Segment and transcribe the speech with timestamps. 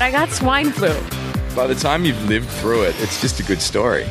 [0.00, 0.92] I got swine flu.
[1.54, 4.04] By the time you've lived through it, it's just a good story.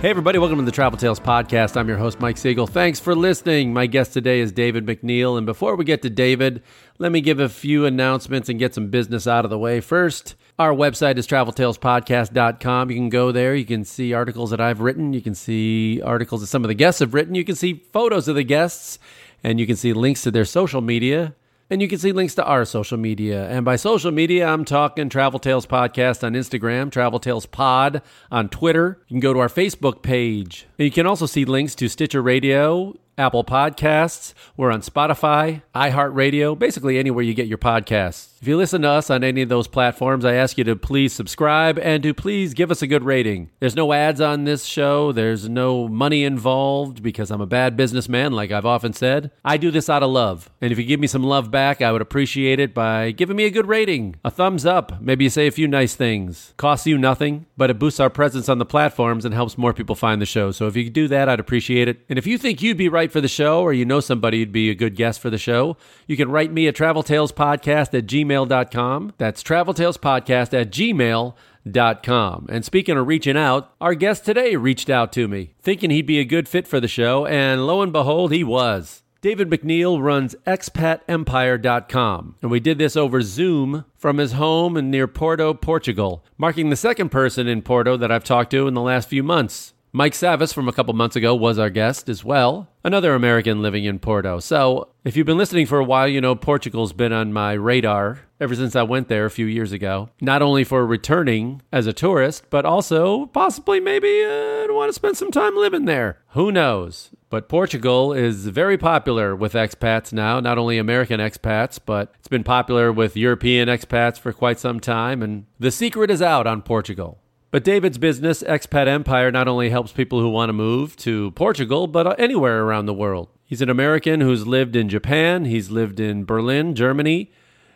[0.00, 1.76] Hey, everybody, welcome to the Travel Tales Podcast.
[1.76, 2.68] I'm your host, Mike Siegel.
[2.68, 3.74] Thanks for listening.
[3.74, 5.36] My guest today is David McNeil.
[5.36, 6.62] And before we get to David,
[6.98, 9.80] let me give a few announcements and get some business out of the way.
[9.80, 12.90] First, our website is traveltalespodcast.com.
[12.90, 13.54] You can go there.
[13.56, 15.12] You can see articles that I've written.
[15.12, 17.34] You can see articles that some of the guests have written.
[17.34, 19.00] You can see photos of the guests,
[19.42, 21.34] and you can see links to their social media.
[21.72, 23.48] And you can see links to our social media.
[23.48, 28.48] And by social media, I'm talking Travel Tales Podcast on Instagram, Travel Tales Pod on
[28.48, 28.98] Twitter.
[29.06, 30.66] You can go to our Facebook page.
[30.78, 34.34] And you can also see links to Stitcher Radio, Apple Podcasts.
[34.56, 38.29] We're on Spotify, iHeartRadio, basically anywhere you get your podcasts.
[38.40, 41.12] If you listen to us on any of those platforms, I ask you to please
[41.12, 43.50] subscribe and to please give us a good rating.
[43.60, 48.32] There's no ads on this show, there's no money involved because I'm a bad businessman,
[48.32, 49.30] like I've often said.
[49.44, 50.48] I do this out of love.
[50.62, 53.44] And if you give me some love back, I would appreciate it by giving me
[53.44, 55.02] a good rating, a thumbs up.
[55.02, 56.54] Maybe you say a few nice things.
[56.56, 59.94] Costs you nothing, but it boosts our presence on the platforms and helps more people
[59.96, 60.50] find the show.
[60.50, 62.06] So if you could do that, I'd appreciate it.
[62.08, 64.50] And if you think you'd be right for the show or you know somebody who'd
[64.50, 69.12] be a good guest for the show, you can write me at traveltalespodcast at gmail.com.
[69.18, 72.46] That's traveltalespodcast at gmail.com.
[72.48, 76.20] And speaking of reaching out, our guest today reached out to me, thinking he'd be
[76.20, 79.02] a good fit for the show, and lo and behold, he was.
[79.22, 85.06] David McNeil runs expatempire.com, and we did this over Zoom from his home in near
[85.06, 89.10] Porto, Portugal, marking the second person in Porto that I've talked to in the last
[89.10, 89.74] few months.
[89.92, 93.84] Mike Savis from a couple months ago was our guest as well, another American living
[93.84, 94.38] in Porto.
[94.38, 98.20] So, if you've been listening for a while, you know Portugal's been on my radar
[98.38, 100.10] ever since I went there a few years ago.
[100.20, 105.16] Not only for returning as a tourist, but also possibly maybe uh, want to spend
[105.16, 106.18] some time living there.
[106.28, 107.10] Who knows?
[107.28, 112.44] But Portugal is very popular with expats now, not only American expats, but it's been
[112.44, 115.22] popular with European expats for quite some time.
[115.22, 117.18] And the secret is out on Portugal.
[117.50, 121.88] But David's business, Expat Empire, not only helps people who want to move to Portugal,
[121.88, 123.28] but anywhere around the world.
[123.44, 127.32] He's an American who's lived in Japan, he's lived in Berlin, Germany,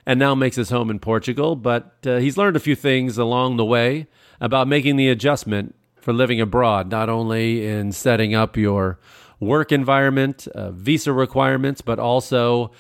[0.07, 1.57] and now makes his home in Portugal.
[1.57, 4.07] But uh, he's learned a few things along the way
[4.41, 9.01] about making the adjustment for living abroad, not only in setting up your
[9.41, 12.71] work environment, uh, visa requirements, but also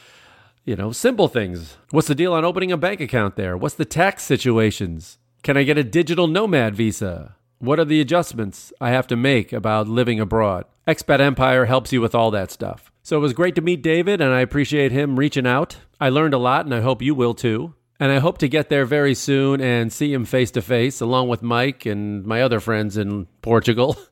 [0.65, 1.76] you know, simple things.
[1.91, 3.56] What's the deal on opening a bank account there?
[3.56, 5.19] What's the tax situations?
[5.44, 7.37] Can I get a digital nomad visa?
[7.59, 10.65] What are the adjustments I have to make about living abroad?
[10.88, 12.91] Expat Empire helps you with all that stuff.
[13.03, 15.77] So it was great to meet David, and I appreciate him reaching out.
[16.00, 17.75] I learned a lot, and I hope you will too.
[18.00, 21.28] And I hope to get there very soon and see him face to face, along
[21.28, 23.99] with Mike and my other friends in Portugal.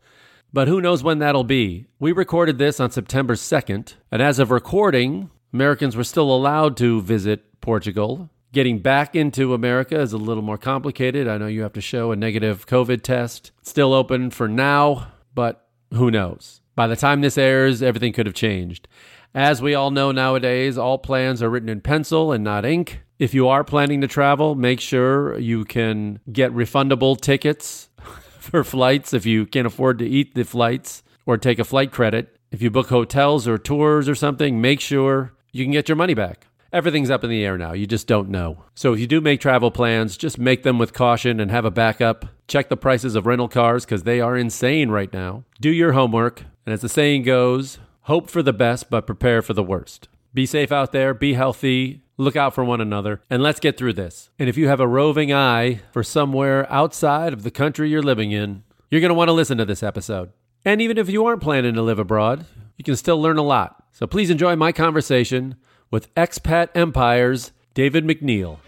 [0.55, 1.87] But who knows when that'll be?
[1.99, 7.01] We recorded this on September 2nd, and as of recording, Americans were still allowed to
[7.01, 8.29] visit Portugal.
[8.53, 11.27] Getting back into America is a little more complicated.
[11.27, 13.51] I know you have to show a negative COVID test.
[13.63, 16.61] Still open for now, but who knows?
[16.75, 18.89] By the time this airs, everything could have changed.
[19.35, 23.01] As we all know nowadays, all plans are written in pencil and not ink.
[23.19, 27.89] If you are planning to travel, make sure you can get refundable tickets
[28.39, 32.37] for flights if you can't afford to eat the flights or take a flight credit.
[32.51, 36.13] If you book hotels or tours or something, make sure you can get your money
[36.13, 36.49] back.
[36.73, 37.75] Everything's up in the air now.
[37.75, 38.65] You just don't know.
[38.75, 41.71] So if you do make travel plans, just make them with caution and have a
[41.71, 42.25] backup.
[42.49, 45.45] Check the prices of rental cars because they are insane right now.
[45.61, 46.45] Do your homework.
[46.65, 50.09] And as the saying goes, hope for the best, but prepare for the worst.
[50.33, 53.93] Be safe out there, be healthy, look out for one another, and let's get through
[53.93, 54.31] this.
[54.39, 58.33] And if you have a roving eye for somewhere outside of the country you're living
[58.33, 60.31] in, you're going to want to listen to this episode.
[60.65, 62.47] And even if you aren't planning to live abroad,
[62.79, 63.85] you can still learn a lot.
[63.93, 65.57] So please enjoy my conversation
[65.93, 68.59] with Expat Empire's David McNeil.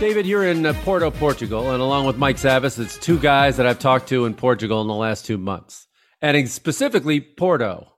[0.00, 3.66] David, you're in uh, Porto, Portugal, and along with Mike Savis, it's two guys that
[3.66, 5.88] I've talked to in Portugal in the last two months,
[6.22, 7.92] and specifically Porto.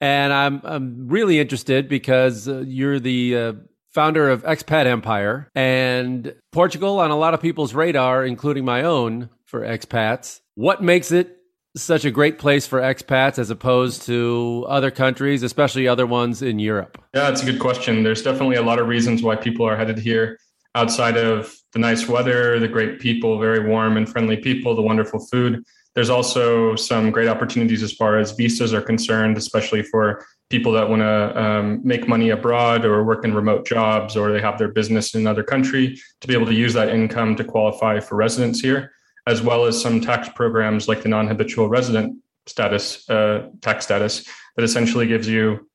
[0.00, 3.52] And I'm I'm really interested because uh, you're the uh,
[3.92, 9.30] founder of Expat Empire, and Portugal on a lot of people's radar, including my own,
[9.44, 10.40] for expats.
[10.54, 11.36] What makes it
[11.76, 16.58] such a great place for expats as opposed to other countries, especially other ones in
[16.58, 17.02] Europe?
[17.14, 18.02] Yeah, it's a good question.
[18.02, 20.38] There's definitely a lot of reasons why people are headed here
[20.74, 25.18] outside of the nice weather, the great people, very warm and friendly people, the wonderful
[25.26, 25.64] food.
[25.94, 30.88] There's also some great opportunities as far as visas are concerned, especially for people that
[30.88, 34.68] want to um, make money abroad or work in remote jobs or they have their
[34.68, 38.60] business in another country to be able to use that income to qualify for residence
[38.60, 38.92] here,
[39.26, 42.16] as well as some tax programs like the non habitual resident
[42.46, 45.68] status, uh, tax status, that essentially gives you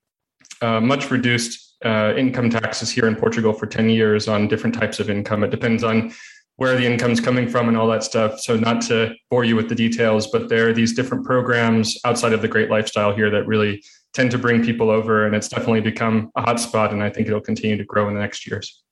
[0.61, 4.99] uh, much reduced uh, income taxes here in Portugal for 10 years on different types
[4.99, 5.43] of income.
[5.43, 6.13] It depends on
[6.55, 8.39] where the income's coming from and all that stuff.
[8.39, 12.33] So, not to bore you with the details, but there are these different programs outside
[12.33, 13.83] of the great lifestyle here that really
[14.13, 16.91] tend to bring people over, and it's definitely become a hotspot.
[16.91, 18.83] And I think it'll continue to grow in the next years.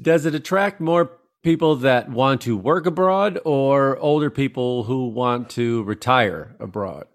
[0.00, 5.48] Does it attract more people that want to work abroad or older people who want
[5.50, 7.06] to retire abroad?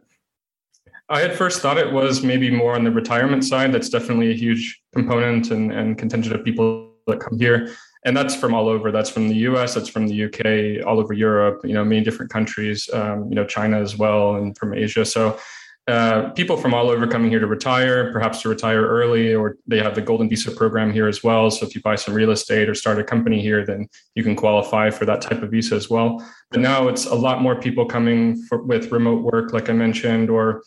[1.09, 3.73] I had first thought it was maybe more on the retirement side.
[3.73, 7.73] That's definitely a huge component and, and contingent of people that come here.
[8.05, 8.91] And that's from all over.
[8.91, 12.31] That's from the US, that's from the UK, all over Europe, you know, many different
[12.31, 15.03] countries, um, you know, China as well, and from Asia.
[15.03, 15.37] So
[15.87, 19.79] uh, people from all over coming here to retire, perhaps to retire early, or they
[19.79, 21.49] have the Golden Visa program here as well.
[21.49, 24.35] So if you buy some real estate or start a company here, then you can
[24.35, 26.25] qualify for that type of visa as well.
[26.51, 30.29] But now it's a lot more people coming for, with remote work, like I mentioned,
[30.29, 30.63] or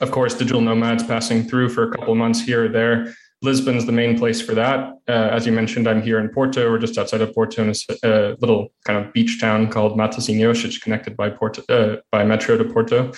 [0.00, 3.14] of course, digital nomads passing through for a couple months here or there.
[3.40, 4.94] Lisbon's the main place for that.
[5.08, 6.68] Uh, as you mentioned, I'm here in Porto.
[6.70, 7.72] We're just outside of Porto in
[8.02, 10.64] a, little kind of beach town called Matosinhos.
[10.64, 13.12] It's connected by Porto uh, by metro to Porto.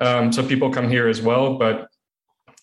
[0.00, 1.88] Um, so people come here as well, but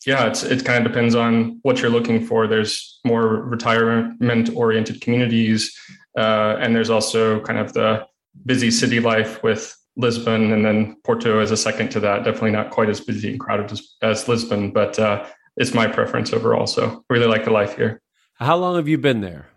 [0.06, 2.48] yeah, it's it kind of depends on what you're looking for.
[2.48, 5.78] There's more retirement oriented communities,
[6.18, 8.06] uh, and there's also kind of the
[8.45, 12.24] busy city life with Lisbon, and then Porto as a second to that.
[12.24, 15.25] Definitely not quite as busy and crowded as, as Lisbon, but uh,
[15.57, 16.66] it's my preference overall.
[16.66, 18.01] So really like the life here.
[18.36, 19.50] How long have you been there?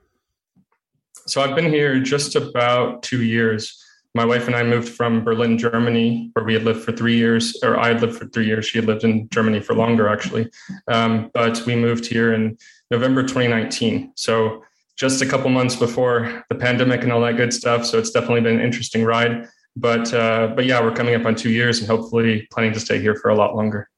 [1.26, 3.82] So I've been here just about two years
[4.14, 7.58] my wife and I moved from Berlin, Germany, where we had lived for three years,
[7.64, 8.66] or I had lived for three years.
[8.66, 10.48] She had lived in Germany for longer, actually.
[10.86, 12.56] Um, but we moved here in
[12.92, 14.12] November 2019.
[14.14, 14.62] So
[14.96, 17.84] just a couple months before the pandemic and all that good stuff.
[17.84, 19.48] So it's definitely been an interesting ride.
[19.76, 23.00] But uh, but yeah, we're coming up on two years and hopefully planning to stay
[23.00, 23.90] here for a lot longer.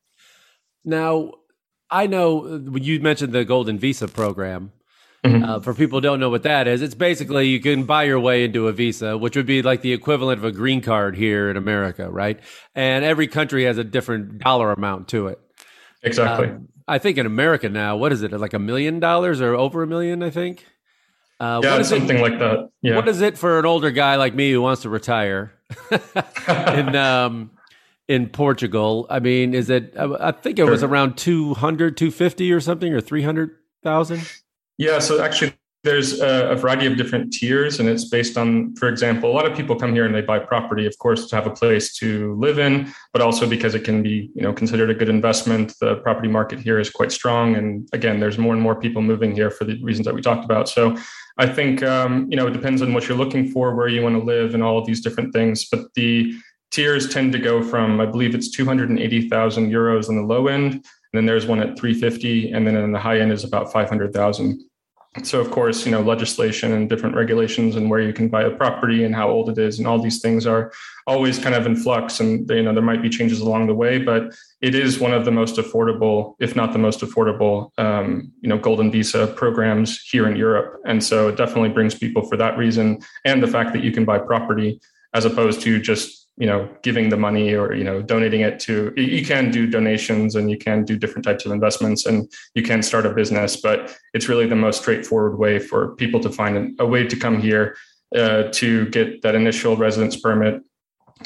[0.87, 1.33] Now,
[1.91, 4.73] I know you mentioned the Golden Visa program.
[5.27, 5.45] Mm-hmm.
[5.45, 8.21] Uh, for people who don't know what that is, it's basically you can buy your
[8.21, 11.51] way into a visa, which would be like the equivalent of a green card here
[11.51, 12.39] in America, right?
[12.75, 15.41] And every country has a different dollar amount to it.
[16.03, 16.49] Exactly.
[16.49, 18.33] Um, I think in America now, what is it?
[18.33, 20.23] Like a million dollars or over a million?
[20.23, 20.65] I think.
[21.39, 22.71] Uh, yeah, something it, like that.
[22.81, 22.97] Yeah.
[22.97, 25.53] What is it for an older guy like me who wants to retire
[26.49, 27.51] in um,
[28.09, 29.07] in Portugal?
[29.11, 29.95] I mean, is it?
[29.99, 33.51] I think it was around 200, 250 or something, or three hundred
[33.83, 34.27] thousand.
[34.79, 38.89] Yeah, so actually, there's a, a, variety of different tiers, and it's based on, for
[38.89, 41.47] example, a lot of people come here and they buy property, of course, to have
[41.47, 44.95] a place to live in, but also because it can be, you know, considered a
[44.95, 45.75] good investment.
[45.81, 49.33] The property market here is quite strong, and again, there's more and more people moving
[49.33, 50.69] here for the reasons that we talked about.
[50.69, 50.97] So,
[51.39, 54.17] I think, um, you know, it depends on what you're looking for, where you want
[54.17, 55.69] to live, and all of these different things.
[55.71, 56.35] But the
[56.73, 60.85] tiers tend to go from, I believe, it's 280,000 euros on the low end
[61.17, 64.63] then there's one at 350, and then in the high end is about 500,000.
[65.23, 68.51] So of course, you know, legislation and different regulations and where you can buy a
[68.51, 70.73] property and how old it is and all these things are
[71.07, 73.99] always kind of in flux and you know there might be changes along the way,
[73.99, 78.49] but it is one of the most affordable, if not the most affordable, um, you
[78.49, 80.81] know, golden visa programs here in Europe.
[80.87, 84.05] And so it definitely brings people for that reason and the fact that you can
[84.05, 84.81] buy property
[85.15, 88.93] as opposed to just you know giving the money or you know donating it to
[88.97, 92.83] you can do donations and you can do different types of investments and you can
[92.83, 96.87] start a business but it's really the most straightforward way for people to find a
[96.87, 97.77] way to come here
[98.15, 100.63] uh, to get that initial residence permit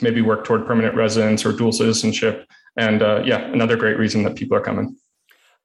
[0.03, 2.49] maybe work toward permanent residence or dual citizenship.
[2.77, 4.97] And uh, yeah another great reason that people are coming.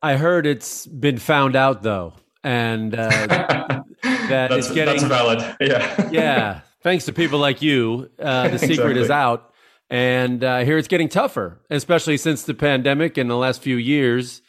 [0.02, 5.56] I heard it's been found out though and uh, that that's, it's getting that's valid.
[5.60, 6.10] Yeah.
[6.12, 9.01] Yeah thanks to people like you, uh, the secret exactly.
[9.01, 9.51] is out.
[9.89, 14.44] And uh, here it's getting tougher, especially since the pandemic in the last few years,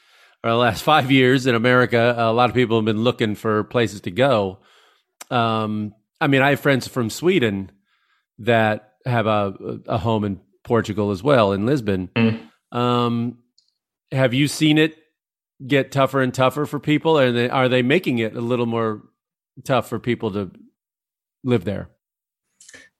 [0.45, 2.15] or the last five years in America.
[2.17, 4.59] A lot of people have been looking for places to go.
[5.31, 7.73] Um, I mean, I have friends from Sweden
[8.41, 9.55] that have a,
[9.87, 12.11] a home in Portugal as well, in Lisbon.
[12.15, 12.51] Mm.
[12.71, 13.39] Um,
[14.13, 14.95] have you seen it
[15.67, 17.17] get tougher and tougher for people?
[17.17, 19.05] And are they making it a little more
[19.65, 20.51] tough for people to
[21.43, 21.89] live there?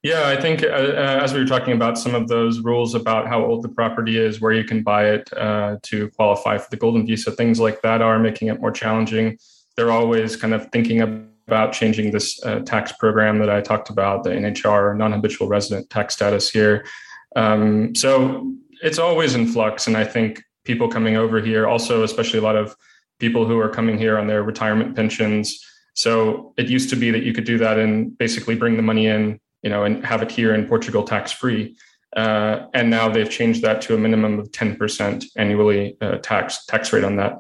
[0.03, 3.27] Yeah, I think uh, uh, as we were talking about some of those rules about
[3.27, 6.77] how old the property is, where you can buy it uh, to qualify for the
[6.77, 9.37] golden visa, things like that are making it more challenging.
[9.77, 14.23] They're always kind of thinking about changing this uh, tax program that I talked about,
[14.23, 16.87] the NHR, non habitual resident tax status here.
[17.35, 19.87] Um, so it's always in flux.
[19.87, 22.77] And I think people coming over here, also, especially a lot of
[23.19, 25.59] people who are coming here on their retirement pensions.
[25.95, 29.07] So it used to be that you could do that and basically bring the money
[29.07, 31.77] in you know, and have it here in Portugal tax free.
[32.17, 36.93] Uh, and now they've changed that to a minimum of 10% annually uh, tax tax
[36.93, 37.39] rate on that.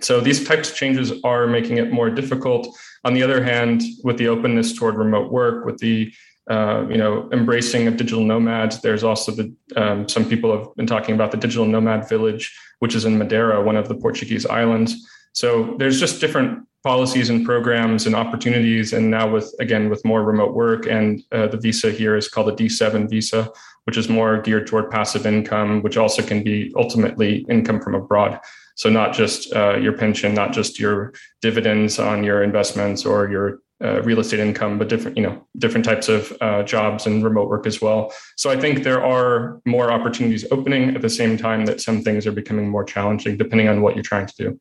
[0.00, 2.76] So these types of changes are making it more difficult.
[3.04, 6.12] On the other hand, with the openness toward remote work, with the
[6.50, 10.86] uh, you know embracing of digital nomads, there's also the um, some people have been
[10.86, 15.06] talking about the digital nomad village, which is in Madeira, one of the Portuguese islands.
[15.32, 18.92] So there's just different policies and programs and opportunities.
[18.92, 22.50] And now with again with more remote work and uh, the visa here is called
[22.50, 23.50] a D7 visa,
[23.84, 28.38] which is more geared toward passive income, which also can be ultimately income from abroad.
[28.76, 33.60] So not just uh, your pension, not just your dividends on your investments or your
[33.82, 37.48] uh, real estate income, but different, you know, different types of uh, jobs and remote
[37.48, 38.12] work as well.
[38.36, 42.26] So I think there are more opportunities opening at the same time that some things
[42.26, 44.60] are becoming more challenging, depending on what you're trying to do.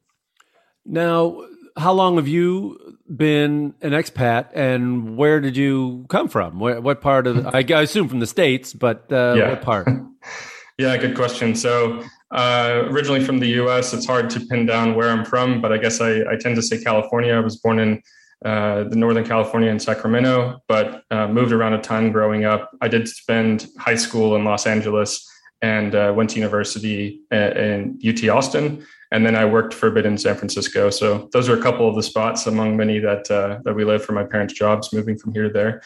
[0.85, 1.45] Now,
[1.77, 6.59] how long have you been an expat, and where did you come from?
[6.59, 7.43] Where, what part of?
[7.43, 9.49] The, I, I, assume from the states, but uh, yeah.
[9.49, 9.87] what part?
[10.77, 11.55] yeah, good question.
[11.55, 15.71] So uh, originally from the U.S., it's hard to pin down where I'm from, but
[15.71, 17.33] I guess I, I tend to say California.
[17.33, 18.01] I was born in
[18.45, 22.71] uh, the Northern California in Sacramento, but uh, moved around a ton growing up.
[22.81, 25.27] I did spend high school in Los Angeles
[25.63, 29.91] and uh, went to university uh, in UT Austin and then I worked for a
[29.91, 30.89] bit in San Francisco.
[30.89, 34.03] So those are a couple of the spots among many that uh, that we live
[34.03, 35.83] for my parents' jobs, moving from here to there.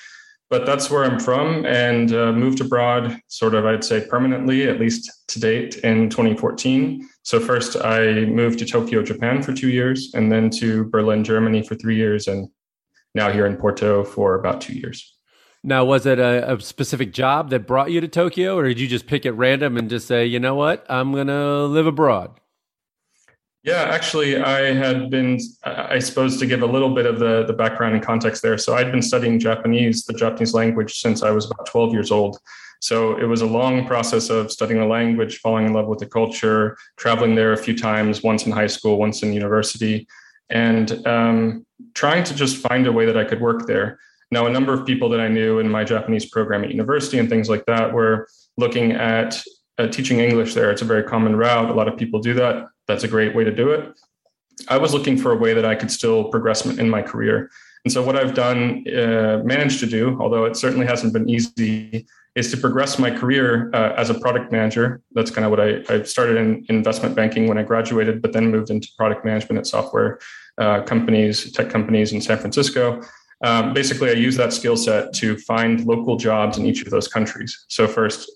[0.50, 4.80] But that's where I'm from, and uh, moved abroad, sort of, I'd say, permanently, at
[4.80, 7.06] least to date, in 2014.
[7.24, 11.64] So first, I moved to Tokyo, Japan, for two years, and then to Berlin, Germany,
[11.64, 12.48] for three years, and
[13.14, 15.17] now here in Porto for about two years.
[15.68, 18.88] Now, was it a, a, specific job that brought you to Tokyo, or did you
[18.88, 22.40] just pick it random and just say, you know what, I'm going to live abroad?
[23.64, 27.52] Yeah, actually, I had been, I suppose, to give a little bit of the, the
[27.52, 28.58] background and context there.
[28.58, 32.40] So I'd been studying Japanese, the Japanese language, since I was about 12 years old.
[32.80, 36.06] So it was a long process of studying the language, falling in love with the
[36.06, 40.08] culture, traveling there a few times, once in high school, once in university,
[40.50, 44.00] and um, trying to just find a way that I could work there.
[44.32, 47.30] Now, a number of people that I knew in my Japanese program at university and
[47.30, 49.42] things like that were looking at
[49.78, 50.72] uh, teaching English there.
[50.72, 51.70] It's a very common route.
[51.70, 53.94] A lot of people do that that's a great way to do it.
[54.70, 57.52] I was looking for a way that I could still progress in my career.
[57.86, 62.08] And so, what I've done, uh, managed to do, although it certainly hasn't been easy,
[62.36, 65.02] is to progress my career uh, as a product manager.
[65.14, 68.52] That's kind of what I, I started in investment banking when I graduated, but then
[68.52, 70.20] moved into product management at software
[70.58, 73.02] uh, companies, tech companies in San Francisco.
[73.44, 77.08] Um, basically, I use that skill set to find local jobs in each of those
[77.08, 77.66] countries.
[77.68, 78.30] So, first,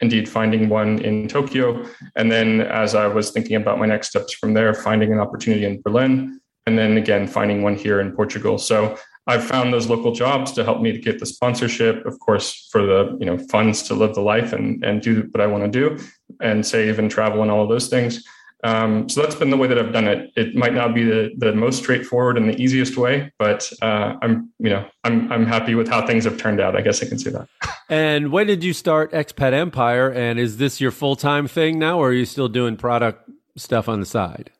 [0.00, 1.84] indeed finding one in Tokyo.
[2.16, 5.64] And then as I was thinking about my next steps from there, finding an opportunity
[5.64, 6.40] in Berlin.
[6.66, 8.58] And then again, finding one here in Portugal.
[8.58, 12.68] So I've found those local jobs to help me to get the sponsorship, of course,
[12.70, 15.70] for the you know funds to live the life and and do what I want
[15.70, 16.02] to do
[16.40, 18.24] and save and travel and all of those things.
[18.64, 20.32] Um, so that's been the way that I've done it.
[20.36, 24.50] It might not be the, the most straightforward and the easiest way, but uh, I'm
[24.58, 26.76] you know I'm I'm happy with how things have turned out.
[26.76, 27.48] I guess I can say that.
[27.90, 30.12] And when did you start Expat Empire?
[30.12, 33.88] And is this your full time thing now, or are you still doing product stuff
[33.88, 34.50] on the side?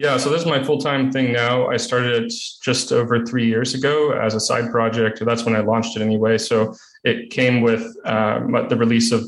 [0.00, 1.68] Yeah, so this is my full time thing now.
[1.68, 2.32] I started it
[2.62, 5.24] just over three years ago as a side project.
[5.24, 6.38] That's when I launched it anyway.
[6.38, 9.24] So it came with uh, the release of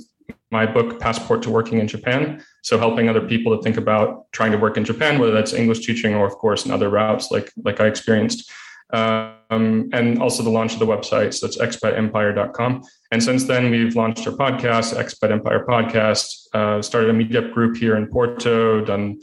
[0.50, 2.42] my book, Passport to Working in Japan.
[2.62, 5.86] So helping other people to think about trying to work in Japan, whether that's English
[5.86, 8.50] teaching or, of course, in other routes like like I experienced.
[8.92, 11.32] Um, and also the launch of the website.
[11.34, 12.82] So that's expatempire.com.
[13.12, 17.76] And since then, we've launched our podcast, Expat Empire Podcast, uh, started a meetup group
[17.76, 19.20] here in Porto, done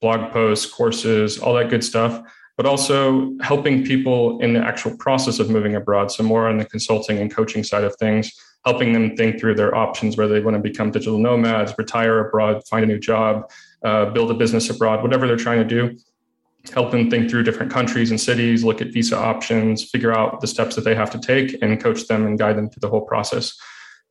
[0.00, 2.22] blog posts, courses, all that good stuff,
[2.56, 6.12] but also helping people in the actual process of moving abroad.
[6.12, 8.32] So more on the consulting and coaching side of things
[8.64, 12.66] helping them think through their options, whether they want to become digital nomads, retire abroad,
[12.68, 13.50] find a new job,
[13.84, 15.96] uh, build a business abroad, whatever they're trying to do.
[16.74, 20.46] Help them think through different countries and cities, look at visa options, figure out the
[20.46, 23.06] steps that they have to take, and coach them and guide them through the whole
[23.06, 23.58] process.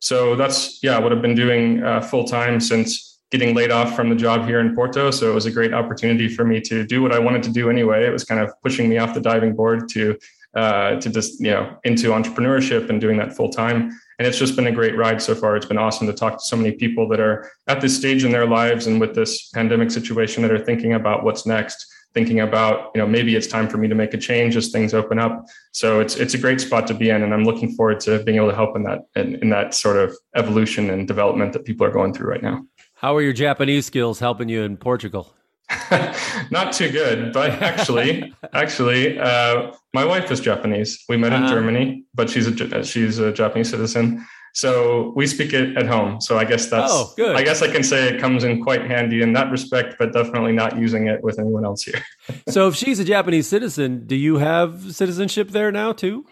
[0.00, 4.08] So that's yeah what I've been doing uh, full time since getting laid off from
[4.08, 5.10] the job here in Porto.
[5.12, 7.70] So it was a great opportunity for me to do what I wanted to do
[7.70, 8.04] anyway.
[8.04, 10.18] It was kind of pushing me off the diving board to
[10.56, 13.96] uh, to just you know into entrepreneurship and doing that full time.
[14.20, 15.56] And it's just been a great ride so far.
[15.56, 18.30] It's been awesome to talk to so many people that are at this stage in
[18.30, 22.90] their lives and with this pandemic situation that are thinking about what's next thinking about
[22.94, 25.46] you know maybe it's time for me to make a change as things open up.
[25.72, 28.36] So it's it's a great spot to be in and i'm looking forward to being
[28.36, 31.86] able to help in that in, in that sort of evolution and development that people
[31.86, 32.62] are going through right now.
[32.96, 35.32] How are your japanese skills helping you in portugal
[36.50, 41.44] not too good but actually actually uh, my wife is japanese we met uh-huh.
[41.44, 46.20] in germany but she's a she's a japanese citizen so we speak it at home.
[46.20, 47.36] So I guess that's oh, good.
[47.36, 50.52] I guess I can say it comes in quite handy in that respect, but definitely
[50.52, 52.02] not using it with anyone else here.
[52.48, 56.26] so if she's a Japanese citizen, do you have citizenship there now too?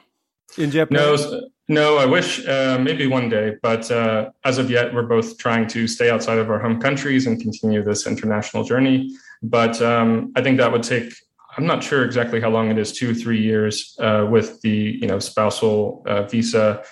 [0.56, 0.96] In Japan?
[0.96, 1.98] No, no.
[1.98, 5.86] I wish uh, maybe one day, but uh, as of yet, we're both trying to
[5.86, 9.14] stay outside of our home countries and continue this international journey.
[9.42, 11.12] But um, I think that would take
[11.56, 15.06] I'm not sure exactly how long it is, two, three years uh, with the you
[15.06, 16.82] know spousal uh, visa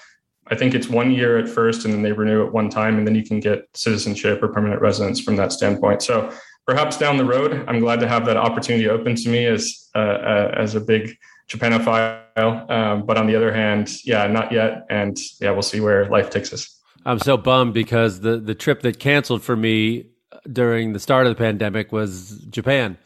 [0.49, 3.07] I think it's one year at first, and then they renew it one time, and
[3.07, 6.03] then you can get citizenship or permanent residence from that standpoint.
[6.03, 6.33] So
[6.67, 9.99] perhaps down the road, I'm glad to have that opportunity open to me as uh,
[9.99, 11.17] uh, as a big
[11.49, 12.71] Japanophile.
[12.71, 16.31] Um, but on the other hand, yeah, not yet, and yeah, we'll see where life
[16.31, 16.81] takes us.
[17.05, 20.11] I'm so bummed because the the trip that canceled for me
[20.53, 22.99] during the start of the pandemic was Japan.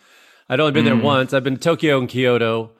[0.49, 0.97] I'd only been mm.
[0.97, 1.33] there once.
[1.33, 2.73] I've been to Tokyo and Kyoto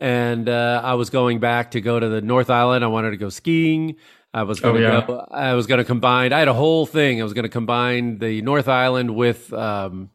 [0.00, 2.84] and uh, I was going back to go to the North Island.
[2.84, 3.96] I wanted to go skiing.
[4.32, 5.06] I was going to oh, yeah.
[5.06, 5.26] go.
[5.30, 6.32] I was going to combine.
[6.32, 7.20] I had a whole thing.
[7.20, 10.10] I was going to combine the North Island with um,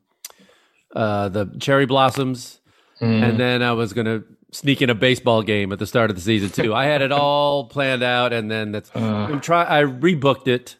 [0.93, 2.59] uh, the cherry blossoms,
[3.01, 3.23] mm.
[3.23, 6.17] and then I was going to sneak in a baseball game at the start of
[6.17, 6.75] the season too.
[6.75, 8.91] I had it all planned out, and then that's.
[8.93, 9.39] Uh.
[9.41, 9.63] try.
[9.63, 10.75] I rebooked it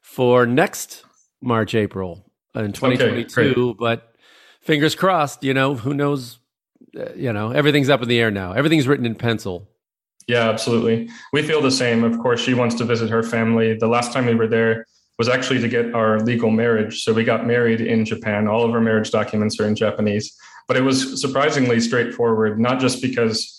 [0.00, 1.04] for next
[1.40, 4.14] March, April in 2022, okay, but
[4.60, 5.42] fingers crossed.
[5.42, 6.38] You know, who knows
[6.98, 8.52] uh, you know, everything's up in the air now.
[8.52, 9.68] Everything's written in pencil.
[10.28, 11.08] Yeah, absolutely.
[11.32, 12.04] We feel the same.
[12.04, 13.76] Of course, she wants to visit her family.
[13.76, 14.86] The last time we were there
[15.18, 17.02] was actually to get our legal marriage.
[17.02, 18.46] So we got married in Japan.
[18.46, 20.36] All of our marriage documents are in Japanese.
[20.68, 23.58] But it was surprisingly straightforward, not just because,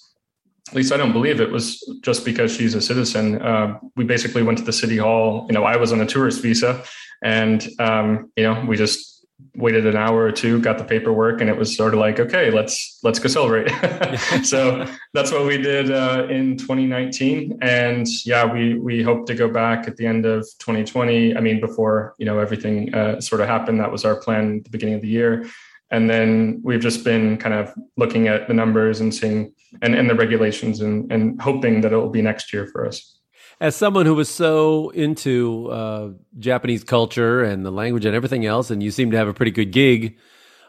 [0.70, 3.42] at least I don't believe it was just because she's a citizen.
[3.42, 5.46] Uh, we basically went to the city hall.
[5.50, 6.84] You know, I was on a tourist visa,
[7.24, 9.14] and um, you know, we just
[9.56, 12.52] waited an hour or two, got the paperwork, and it was sort of like, okay,
[12.52, 13.70] let's let's go celebrate.
[14.44, 19.50] so that's what we did uh, in 2019, and yeah, we we hope to go
[19.50, 21.36] back at the end of 2020.
[21.36, 24.64] I mean, before you know everything uh, sort of happened, that was our plan at
[24.66, 25.46] the beginning of the year.
[25.92, 30.10] And then we've just been kind of looking at the numbers and seeing and, and
[30.10, 33.20] the regulations and, and hoping that it will be next year for us
[33.60, 38.72] as someone who was so into uh, Japanese culture and the language and everything else,
[38.72, 40.18] and you seem to have a pretty good gig,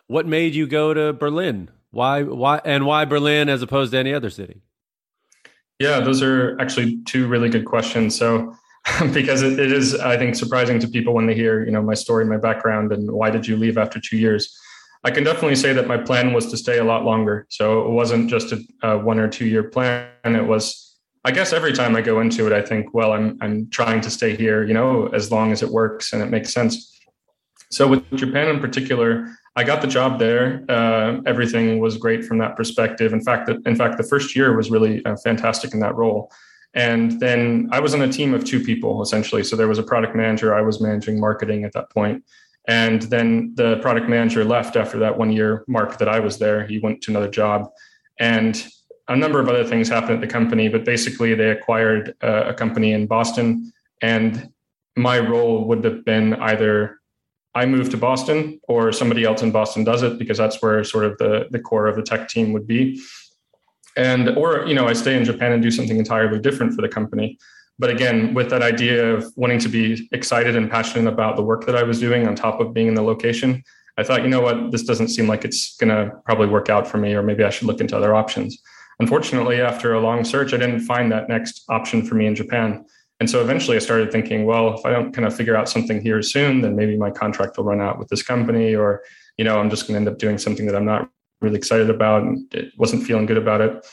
[0.06, 1.70] what made you go to Berlin?
[1.90, 4.62] Why, why, and why Berlin as opposed to any other city?
[5.78, 8.16] Yeah, those are actually two really good questions.
[8.16, 8.54] So,
[9.12, 11.94] because it, it is, I think, surprising to people when they hear, you know, my
[11.94, 14.56] story, my background, and why did you leave after two years?
[15.04, 17.46] I can definitely say that my plan was to stay a lot longer.
[17.50, 20.08] So it wasn't just a, a one or two year plan.
[20.24, 20.83] It was
[21.24, 24.10] I guess every time I go into it, I think, well, I'm I'm trying to
[24.10, 26.90] stay here, you know, as long as it works and it makes sense.
[27.70, 30.64] So with Japan in particular, I got the job there.
[30.68, 33.12] Uh, everything was great from that perspective.
[33.12, 36.30] In fact, in fact, the first year was really uh, fantastic in that role.
[36.74, 39.44] And then I was on a team of two people essentially.
[39.44, 40.54] So there was a product manager.
[40.54, 42.24] I was managing marketing at that point.
[42.66, 46.66] And then the product manager left after that one year mark that I was there.
[46.66, 47.68] He went to another job.
[48.18, 48.66] And
[49.08, 52.54] a number of other things happened at the company, but basically they acquired uh, a
[52.54, 54.50] company in Boston, and
[54.96, 57.00] my role would have been either
[57.54, 61.04] I move to Boston or somebody else in Boston does it because that's where sort
[61.04, 63.00] of the the core of the tech team would be,
[63.96, 66.88] and or you know I stay in Japan and do something entirely different for the
[66.88, 67.38] company.
[67.78, 71.66] But again, with that idea of wanting to be excited and passionate about the work
[71.66, 73.64] that I was doing on top of being in the location,
[73.98, 76.86] I thought, you know what, this doesn't seem like it's going to probably work out
[76.86, 78.62] for me, or maybe I should look into other options
[79.00, 82.84] unfortunately, after a long search, I didn't find that next option for me in Japan.
[83.20, 86.00] And so eventually I started thinking, well, if I don't kind of figure out something
[86.00, 89.02] here soon, then maybe my contract will run out with this company, or,
[89.38, 91.08] you know, I'm just going to end up doing something that I'm not
[91.40, 93.86] really excited about and it wasn't feeling good about it.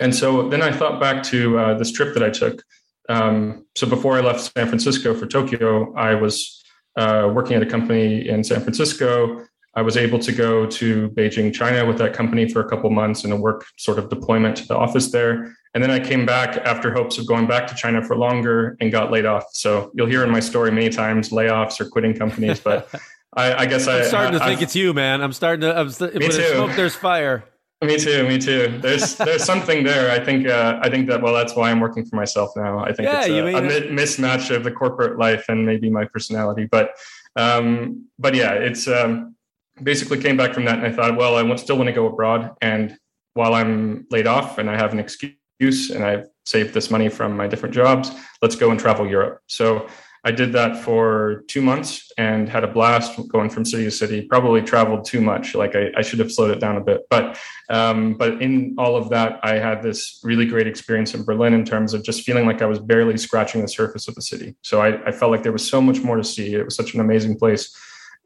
[0.00, 2.62] And so then I thought back to uh, this trip that I took.
[3.08, 6.62] Um, so before I left San Francisco for Tokyo, I was
[6.96, 9.44] uh, working at a company in San Francisco
[9.78, 13.22] I was able to go to Beijing, China with that company for a couple months
[13.22, 15.54] in a work sort of deployment to the office there.
[15.72, 18.90] And then I came back after hopes of going back to China for longer and
[18.90, 19.44] got laid off.
[19.52, 22.92] So you'll hear in my story many times layoffs or quitting companies, but
[23.36, 25.22] I, I, guess I'm I, starting to I, think I've, it's you, man.
[25.22, 25.78] I'm starting to.
[25.78, 26.36] I'm st- when too.
[26.36, 27.44] there's smoke, there's fire.
[27.84, 28.26] Me too.
[28.26, 28.78] Me too.
[28.82, 30.10] There's there's something there.
[30.10, 32.80] I think uh, I think that well, that's why I'm working for myself now.
[32.80, 35.64] I think Yeah, it's you a, a mean- mi- mismatch of the corporate life and
[35.64, 36.66] maybe my personality.
[36.68, 36.96] But
[37.36, 39.36] um, but yeah, it's um,
[39.82, 42.56] basically came back from that, and I thought, well, I still want to go abroad,
[42.60, 42.96] and
[43.34, 47.36] while I'm laid off and I have an excuse and I've saved this money from
[47.36, 48.10] my different jobs,
[48.42, 49.42] let's go and travel Europe.
[49.46, 49.86] So
[50.24, 54.22] I did that for two months and had a blast going from city to city.
[54.22, 55.54] Probably traveled too much.
[55.54, 57.02] Like I, I should have slowed it down a bit.
[57.08, 57.38] But
[57.70, 61.64] um, but in all of that, I had this really great experience in Berlin in
[61.64, 64.56] terms of just feeling like I was barely scratching the surface of the city.
[64.62, 66.54] So I, I felt like there was so much more to see.
[66.54, 67.76] It was such an amazing place,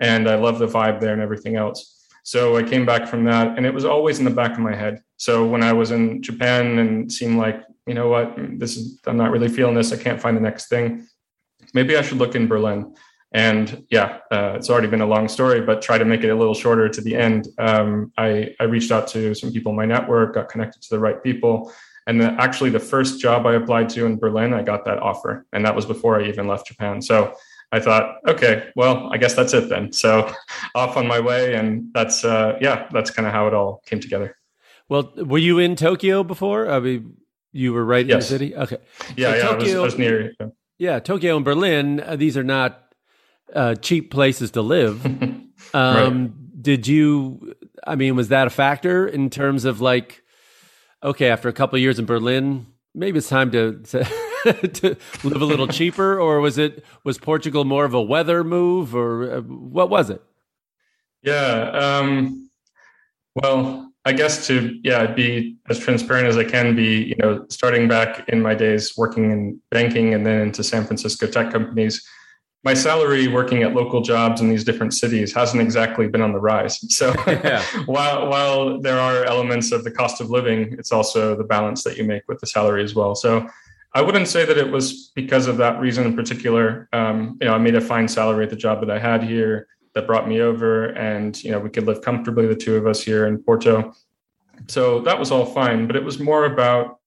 [0.02, 2.06] and I love the vibe there and everything else.
[2.24, 4.76] So I came back from that, and it was always in the back of my
[4.76, 5.00] head.
[5.16, 9.16] So when I was in Japan and seemed like, you know what, this is I'm
[9.16, 9.92] not really feeling this.
[9.92, 11.06] I can't find the next thing
[11.74, 12.94] maybe I should look in Berlin.
[13.34, 16.34] And yeah, uh, it's already been a long story, but try to make it a
[16.34, 17.48] little shorter to the end.
[17.58, 20.98] Um, I, I reached out to some people in my network, got connected to the
[20.98, 21.72] right people.
[22.06, 25.46] And the, actually, the first job I applied to in Berlin, I got that offer.
[25.52, 27.00] And that was before I even left Japan.
[27.00, 27.34] So
[27.72, 29.92] I thought, okay, well, I guess that's it then.
[29.92, 30.30] So
[30.74, 31.54] off on my way.
[31.54, 34.36] And that's, uh, yeah, that's kind of how it all came together.
[34.88, 36.70] Well, were you in Tokyo before?
[36.70, 37.16] I mean,
[37.52, 38.14] you were right Yes.
[38.14, 38.56] in the city.
[38.56, 38.78] Okay.
[39.16, 40.32] Yeah, So yeah, I was, I Tokyo- was near.
[40.78, 42.00] Yeah, Tokyo and Berlin.
[42.00, 42.94] Uh, these are not
[43.54, 45.04] uh, cheap places to live.
[45.74, 47.54] Um, Did you?
[47.86, 50.22] I mean, was that a factor in terms of like,
[51.02, 53.98] okay, after a couple of years in Berlin, maybe it's time to to,
[54.74, 58.94] to live a little cheaper, or was it was Portugal more of a weather move,
[58.94, 60.22] or uh, what was it?
[61.22, 61.70] Yeah.
[61.70, 62.50] Um,
[63.34, 67.04] well, I guess to yeah be as transparent as I can be.
[67.04, 71.26] You know, starting back in my days working in banking and then into San Francisco
[71.26, 72.04] tech companies,
[72.64, 76.40] my salary working at local jobs in these different cities hasn't exactly been on the
[76.40, 76.78] rise.
[76.90, 77.62] So Yeah.
[77.86, 81.96] while while there are elements of the cost of living, it's also the balance that
[81.96, 83.14] you make with the salary as well.
[83.14, 83.48] So.
[83.94, 86.88] I wouldn't say that it was because of that reason in particular.
[86.92, 89.68] Um, you know, I made a fine salary at the job that I had here
[89.94, 93.02] that brought me over and you know we could live comfortably the two of us
[93.02, 93.92] here in porto
[94.68, 96.98] so that was all fine but it was more about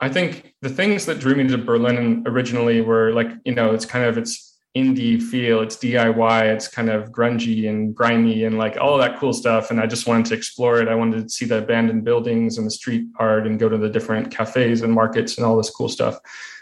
[0.00, 3.84] i think the things that drew me to berlin originally were like you know it's
[3.84, 5.60] kind of it's indie feel.
[5.60, 9.78] It's diy it's kind of grungy and grimy and like all that cool stuff and
[9.78, 10.88] i just wanted to explore it.
[10.88, 13.90] I wanted to see the abandoned buildings and the street art and go to the
[13.90, 16.18] different cafes and markets and all this cool stuff.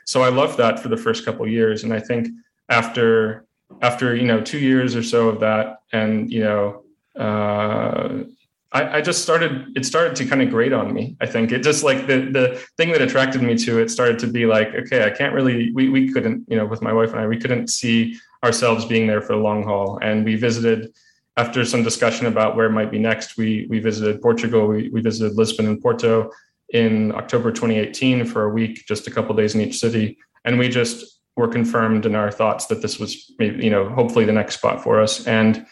[0.07, 2.29] So i loved that for the first couple years and i think
[2.69, 3.47] after
[3.83, 6.83] after you know two years or so of that and you know
[7.17, 8.25] uh,
[8.73, 11.53] I, I just started it started to kind of grate on me i think.
[11.53, 14.69] It just like the the thing that attracted me to it started to be like
[14.75, 17.39] okay i can't really we, we couldn't you know with my wife and i we
[17.39, 19.99] couldn't see ourselves being there for the long haul.
[20.01, 20.95] And we visited
[21.37, 25.37] after some discussion about where might be next we we visited portugal we, we visited
[25.37, 26.31] lisbon and porto
[26.71, 30.19] in october 2018 for a week just a couple days in each city.
[30.45, 34.25] And we just were confirmed in our thoughts that this was maybe you know hopefully
[34.25, 35.27] the next spot for us.
[35.27, 35.67] And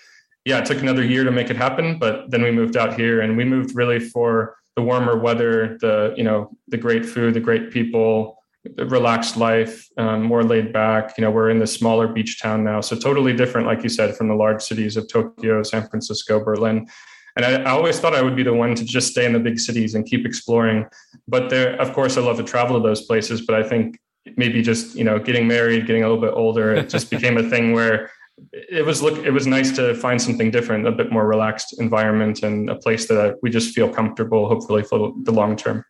[0.49, 3.21] yeah it took another year to make it happen but then we moved out here
[3.21, 7.41] and we moved really for the warmer weather the you know the great food the
[7.49, 8.39] great people
[8.77, 11.17] the relaxed life um, more laid back.
[11.17, 14.17] You know we're in this smaller beach town now so totally different like you said
[14.17, 16.89] from the large cities of tokyo san francisco berlin.
[17.37, 19.39] And I, I always thought i would be the one to just stay in the
[19.49, 20.87] big cities and keep exploring.
[21.27, 23.99] But there of course i love to travel to those places but i think
[24.37, 27.49] maybe just you know getting married getting a little bit older it just became a
[27.49, 28.11] thing where
[28.53, 32.43] it was look it was nice to find something different a bit more relaxed environment
[32.43, 35.85] and a place that we just feel comfortable hopefully for the long term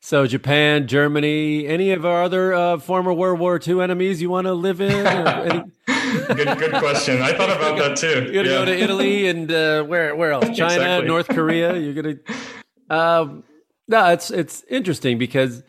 [0.00, 4.46] So Japan, Germany, any of our other uh, former World War II enemies you want
[4.46, 5.06] to live in?
[5.48, 5.62] Any,
[6.34, 9.82] good good question i thought about that too you're gonna go to Italy and uh,
[9.82, 10.44] where where else?
[10.56, 11.08] China, Exactly.
[11.08, 11.76] North Korea.
[11.76, 12.16] You're gonna.
[12.90, 13.44] Um,
[13.88, 15.62] no, it's it's interesting because,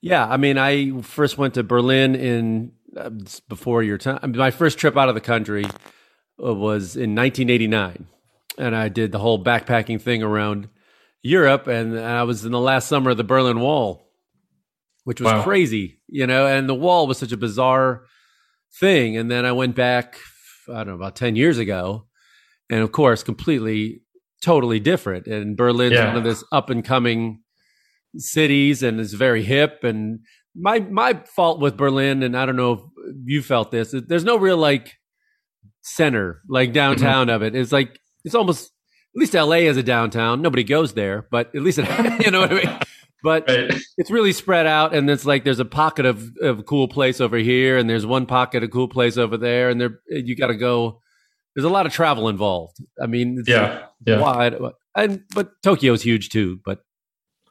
[0.00, 2.72] yeah, I mean, I first went to Berlin in
[3.48, 4.32] before your time.
[4.36, 8.06] My first trip out of the country uh, was in 1989,
[8.58, 10.68] and I did the whole backpacking thing around
[11.22, 14.10] Europe, and I was in the last summer of the Berlin Wall,
[15.04, 15.42] which was Wow.
[15.42, 16.46] crazy, you know.
[16.46, 18.04] And the wall was such a bizarre
[18.80, 20.18] thing, and then I went back,
[20.68, 22.06] I don't know, about 10 years ago,
[22.70, 24.02] and of course, completely,
[24.42, 25.26] totally different.
[25.26, 26.06] And Berlin's Yeah.
[26.06, 27.42] one of this up and coming
[28.16, 29.84] cities, and is very hip.
[29.84, 30.20] And
[30.58, 32.80] my my fault with Berlin, and I don't know if
[33.24, 33.94] you felt this.
[34.06, 34.94] There's no real like
[35.82, 37.36] center, like downtown mm-hmm.
[37.36, 37.54] of it.
[37.54, 38.72] It's like it's almost
[39.16, 40.42] at least LA is a downtown.
[40.42, 41.86] Nobody goes there, but at least it,
[42.24, 42.78] you know what I mean.
[43.22, 43.74] But Right.
[43.96, 47.36] it's really spread out, and it's like there's a pocket of of cool place over
[47.36, 50.56] here, and there's one pocket of cool place over there, and there you got to
[50.56, 51.00] go.
[51.54, 52.76] There's a lot of travel involved.
[53.02, 54.56] I mean, it's yeah yeah wide.
[54.96, 56.60] and but Tokyo's huge too.
[56.64, 56.80] But,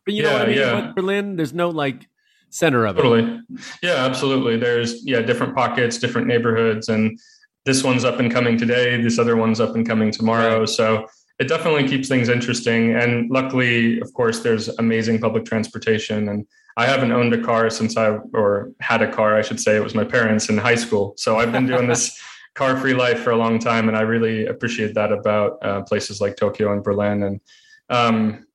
[0.05, 0.57] but you know what I mean.
[0.57, 0.81] yeah.
[0.81, 2.07] But Berlin, there's no like
[2.49, 3.01] center of it.
[3.01, 3.41] Totally.
[3.83, 4.57] Yeah, absolutely.
[4.57, 7.19] There's yeah, different pockets, different neighborhoods, and
[7.65, 8.99] this one's up and coming today.
[9.01, 10.65] This other one's up and coming tomorrow.
[10.65, 11.05] So
[11.39, 12.95] it definitely keeps things interesting.
[12.95, 16.29] And luckily, of course, there's amazing public transportation.
[16.29, 19.75] And I haven't owned a car since I or had a car, I should say.
[19.75, 21.13] It was my parents in high school.
[21.17, 22.19] So I've been doing this
[22.55, 26.37] car-free life for a long time, and I really appreciate that about uh, places like
[26.37, 27.21] Tokyo and Berlin.
[27.23, 27.41] And
[27.89, 28.46] um,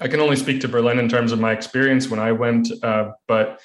[0.00, 3.12] I can only speak to Berlin in terms of my experience when I went, uh,
[3.26, 3.60] but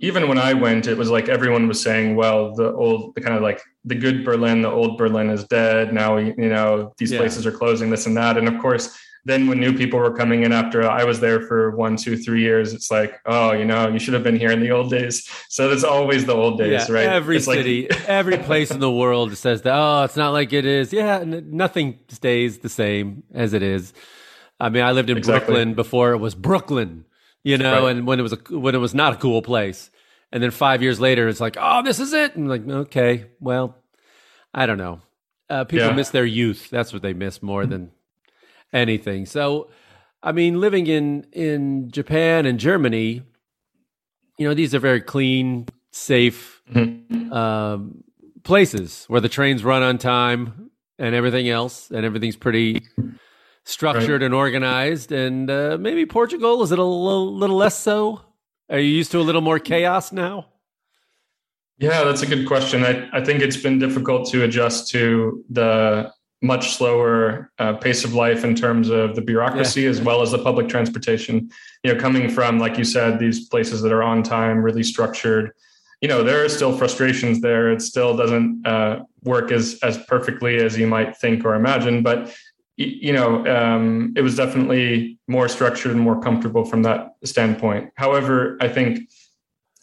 [0.00, 3.36] even when I went, it was like everyone was saying, "Well, the old, the kind
[3.36, 5.94] of like the good Berlin, the old Berlin is dead.
[5.94, 7.18] Now, we, you know, these Yeah.
[7.20, 8.94] places are closing, this and that." And of course,
[9.24, 12.42] then when new people were coming in after I was there for one, two, three
[12.42, 15.26] years, it's like, "Oh, you know, you should have been here in the old days."
[15.48, 17.06] So there's always the old days, yeah, right?
[17.06, 19.72] Every It's like- city, every place in the world says that.
[19.74, 20.92] Oh, it's not like it is.
[20.92, 23.94] Yeah, n- nothing stays the same as it is.
[24.58, 25.52] I mean, I lived in Exactly.
[25.54, 27.04] Brooklyn before it was Brooklyn,
[27.44, 27.90] you know, Right.
[27.96, 29.90] and when it was a, when it was not a cool place,
[30.32, 32.34] and then five years later, it's like, oh, this is it.
[32.36, 33.76] And like, okay, well,
[34.54, 35.00] I don't know.
[35.48, 35.94] Uh, people Yeah.
[35.94, 36.70] miss their youth.
[36.70, 37.92] That's what they miss more than
[38.72, 39.26] anything.
[39.26, 39.68] So,
[40.22, 43.22] I mean, living in in Japan and Germany,
[44.38, 47.30] you know, these are very clean, safe Mhm.
[47.32, 48.02] um,
[48.42, 52.82] places where the trains run on time and everything else, and everything's pretty
[53.66, 55.12] structured and organized.
[55.12, 58.22] And uh, maybe Portugal is it a little, little less so?
[58.70, 60.46] Are you used to a little more chaos now?
[61.78, 62.84] Yeah, that's a good question.
[62.84, 66.10] I, I think it's been difficult to adjust to the
[66.42, 70.38] much slower uh, pace of life in terms of the bureaucracy as well as the
[70.38, 71.50] public transportation.
[71.82, 75.52] You know, coming from, like you said, these places that are on time, really structured.
[76.00, 77.70] You know, there are still frustrations there.
[77.72, 82.34] It still doesn't uh, work as as perfectly as you might think or imagine, but
[82.76, 87.90] you know, um, it was definitely more structured and more comfortable from that standpoint.
[87.96, 89.08] However, I think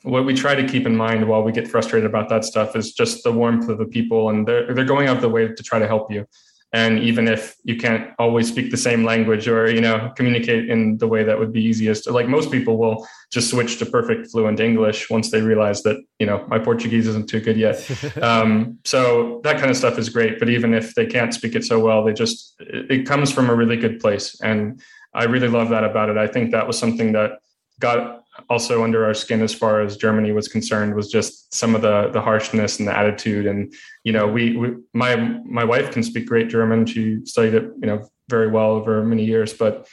[0.03, 2.93] what we try to keep in mind while we get frustrated about that stuff is
[2.93, 5.63] just the warmth of the people and they're, they're going out of the way to
[5.63, 6.27] try to help you
[6.73, 10.97] and even if you can't always speak the same language or you know communicate in
[10.97, 14.59] the way that would be easiest like most people will just switch to perfect fluent
[14.59, 17.77] english once they realize that you know my portuguese isn't too good yet.
[18.21, 20.39] Um, so that kind of stuff is great.
[20.39, 23.49] But even if they can't speak it so well they just it, it comes from
[23.49, 24.39] a really good place.
[24.41, 24.81] And
[25.13, 26.17] i really love that about it.
[26.17, 27.39] I think that was something that
[27.79, 28.22] got
[28.53, 32.09] also under our skin as far as Germany was concerned was just some of the
[32.15, 33.45] the harshness and the attitude.
[33.47, 35.11] And you know we, we my
[35.59, 36.85] my wife can speak great German.
[36.85, 39.51] She studied it you know very well over many years.
[39.63, 39.87] But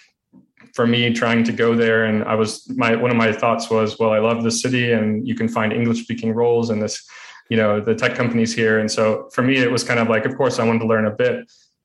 [0.75, 2.51] for me trying to go there and I was
[2.85, 5.73] my one of my thoughts was well I love the city and you can find
[5.73, 6.97] English speaking roles in this
[7.49, 8.79] you know the tech companies here.
[8.83, 11.07] And so for me it was kind of like of course I wanted to learn
[11.07, 11.37] a bit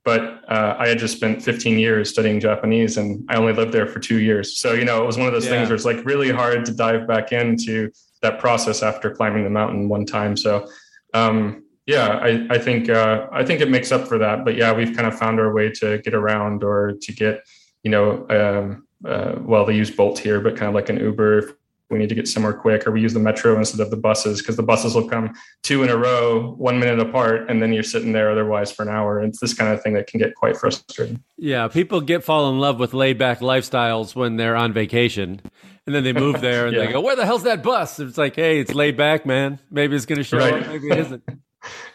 [0.06, 3.88] but uh, I had just spent 15 years studying Japanese and I only lived there
[3.88, 4.60] for two years.
[4.60, 5.52] So, you know, it was one of those Yeah.
[5.54, 7.92] things where it's like really hard to dive back into
[8.22, 10.38] that process after climbing the mountain one time.
[10.38, 10.70] So,
[11.16, 14.72] um, yeah, I, I think, uh, I think it makes up for that, but yeah,
[14.74, 17.44] we've kind of found our way to get around or to get,
[17.84, 21.40] you know, um, uh, well, they use Bolt here, but kind of like an Uber
[21.40, 21.46] if
[21.90, 24.42] we need to get somewhere quick, or we use the metro instead of the buses
[24.42, 27.84] because the buses will come two in a row, one minute apart, and then you're
[27.84, 29.22] sitting there otherwise for an hour.
[29.22, 31.24] It's this kind of thing that can get quite frustrating.
[31.38, 35.42] Yeah, people get fall in love with laid back lifestyles when they're on vacation.
[35.86, 38.00] And then they move there and they go, Where the hell's that bus?
[38.00, 39.60] It's like, hey, it's laid back, man.
[39.70, 40.54] Maybe it's gonna show Right.
[40.64, 41.24] up, maybe it isn't.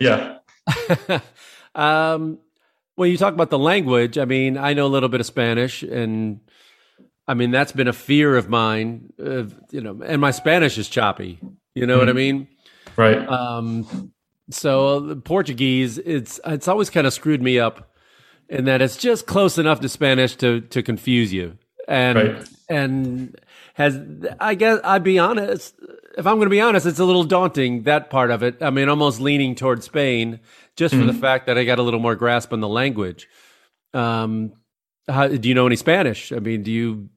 [0.01, 0.39] Yeah.
[1.75, 2.39] um,
[2.97, 5.83] when you talk about the language, I mean, I know a little bit of Spanish,
[5.83, 6.41] and
[7.31, 9.13] I mean that's been a fear of mine.
[9.25, 11.39] Uh, you know, and my Spanish is choppy.
[11.77, 12.49] You know what I mean?
[12.97, 13.19] Right.
[13.29, 14.13] Um,
[14.51, 17.93] so the Portuguese, it's it's always kind of screwed me up
[18.49, 22.49] in that it's just close enough to Spanish to to confuse you, and Right.
[22.69, 23.41] and
[23.75, 24.01] has
[24.41, 25.77] I guess I'd be honest.
[26.19, 28.61] If I'm going to be honest, it's a little daunting that part of it.
[28.61, 30.41] I mean, almost leaning toward Spain
[30.75, 33.29] just for the fact that I got a little more grasp on the language.
[33.95, 34.53] Um,
[35.09, 36.33] how, do you know any Spanish?
[36.33, 37.09] I mean, do you?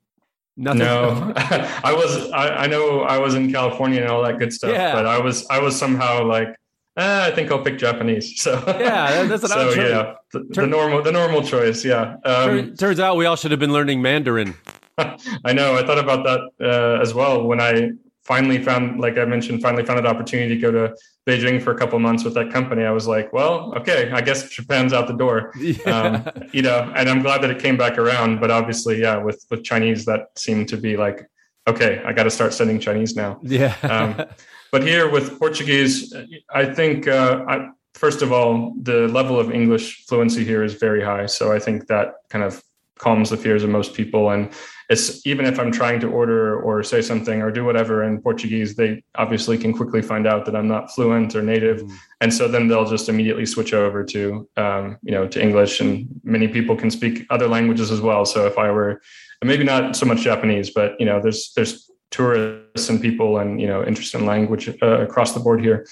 [0.55, 0.79] Nothing.
[0.79, 2.29] No, I was.
[2.31, 4.93] I, I know I was in California and all that good stuff, Yeah.
[4.93, 5.45] but I was.
[5.49, 6.49] I was somehow like,
[6.97, 8.33] eh, I think I'll pick Japanese.
[8.41, 11.83] So Yeah, that's what I so was yeah, the, the normal, the normal choice.
[11.83, 12.17] Yeah.
[12.23, 14.53] Um, Tur- Turns out we all should have been learning Mandarin.
[14.97, 15.75] I know.
[15.75, 17.91] I thought about that uh, as well when I
[18.23, 20.95] finally found, like I mentioned, finally found an opportunity to go to
[21.27, 22.83] Beijing for a couple months with that company.
[22.83, 25.53] I was like, well, okay, I guess Japan's out the door.
[25.85, 28.39] Um, you know, and I'm glad that it came back around.
[28.39, 31.29] But obviously, yeah, with with Chinese, that seemed to be like,
[31.67, 33.39] okay, I got to start studying Chinese now.
[33.43, 33.75] yeah.
[33.83, 34.25] Um,
[34.71, 36.13] but here with Portuguese,
[36.53, 41.03] I think uh, I, first of all, the level of English fluency here is very
[41.03, 41.25] high.
[41.25, 42.63] So I think that kind of
[42.97, 44.29] calms the fears of most people.
[44.29, 44.51] And
[44.89, 48.75] it's even if I'm trying to order or say something or do whatever in Portuguese,
[48.75, 51.95] they obviously can quickly find out that I'm not fluent or native, mm.
[52.21, 55.79] and so then they'll just immediately switch over to um, you know to English.
[55.79, 58.25] And many people can speak other languages as well.
[58.25, 59.01] So if I were
[59.43, 63.67] maybe not so much Japanese, but you know there's there's tourists and people and you
[63.67, 65.87] know interest in language uh, across the board here.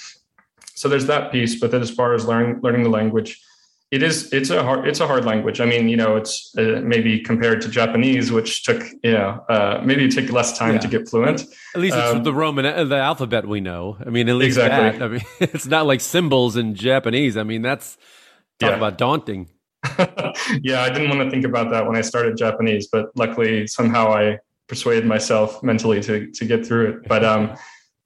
[0.75, 1.59] So there's that piece.
[1.59, 3.41] But then as far as learning learning the language
[3.91, 5.59] it is it's a hard it's a hard language.
[5.59, 9.81] I mean you know it's uh, maybe compared to japanese which took you know uh,
[9.83, 10.79] maybe it took less time yeah.
[10.79, 11.41] to get fluent.
[11.75, 13.97] At least it's um, the roman uh, the alphabet we know.
[14.05, 14.97] I mean at least exactly.
[14.97, 15.05] that.
[15.05, 17.37] I mean it's not like symbols in japanese.
[17.37, 17.97] I mean that's
[18.59, 18.77] talk yeah.
[18.77, 19.49] about daunting.
[20.61, 24.13] Yeah i didn't want to think about that when i started japanese but luckily somehow
[24.13, 24.37] i
[24.71, 27.07] persuaded myself mentally to to get through it.
[27.07, 27.55] But um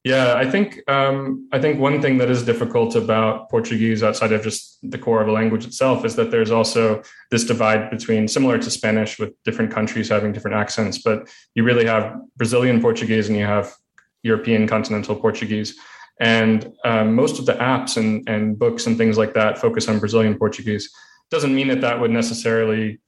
[0.06, 4.44] yeah, I think um, I think one thing that is difficult about Portuguese, outside of
[4.44, 8.60] just the core of a language itself, is that there's also this divide between similar
[8.60, 11.00] to Spanish, with different countries having different accents.
[11.00, 13.74] But you really have Brazilian Portuguese and you have
[14.22, 15.76] European continental Portuguese,
[16.20, 19.98] and um, most of the apps and and books and things like that focus on
[19.98, 20.88] Brazilian Portuguese.
[21.32, 23.00] Doesn't mean that that would necessarily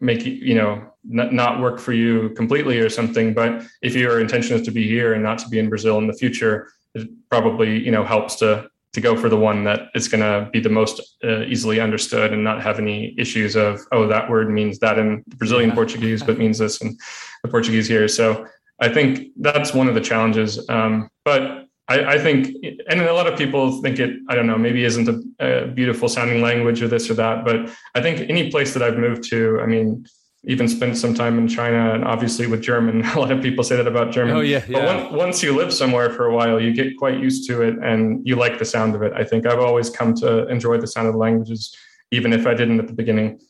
[0.00, 4.56] make you you know not work for you completely or something but if your intention
[4.56, 7.82] is to be here and not to be in brazil in the future it probably
[7.82, 10.68] you know helps to to go for the one that is going to be the
[10.68, 14.98] most uh, easily understood and not have any issues of oh that word means that
[14.98, 16.96] in brazilian portuguese but means this in
[17.42, 18.08] the portuguese here.
[18.08, 18.46] So
[18.80, 22.56] i think that's one of the challenges um, but I, I, think,
[22.88, 26.08] and a lot of people think it, I don't know, maybe isn't a, a, beautiful
[26.08, 27.44] sounding language or this or that.
[27.44, 30.06] But I think any place that I've moved to, I mean,
[30.44, 33.74] even spent some time in China and obviously with German, a lot of people say
[33.74, 34.36] that about German.
[34.36, 34.64] Oh, yeah.
[34.68, 35.08] yeah.
[35.08, 38.24] But once you live somewhere for a while, you get quite used to it and
[38.24, 39.12] you like the sound of it.
[39.12, 41.76] I think I've always come to enjoy the sound of the languages,
[42.12, 43.40] even if I didn't at the beginning.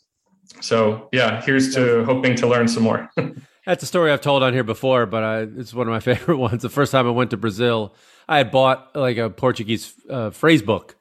[0.63, 3.11] So, yeah, here's to hoping to learn some more.
[3.67, 6.39] That's a story I've told on here before, but I, it's one of my favorite
[6.39, 6.63] ones.
[6.63, 7.95] The first time I went to Brazil,
[8.31, 10.97] I had bought like a Portuguese uh, phrase book.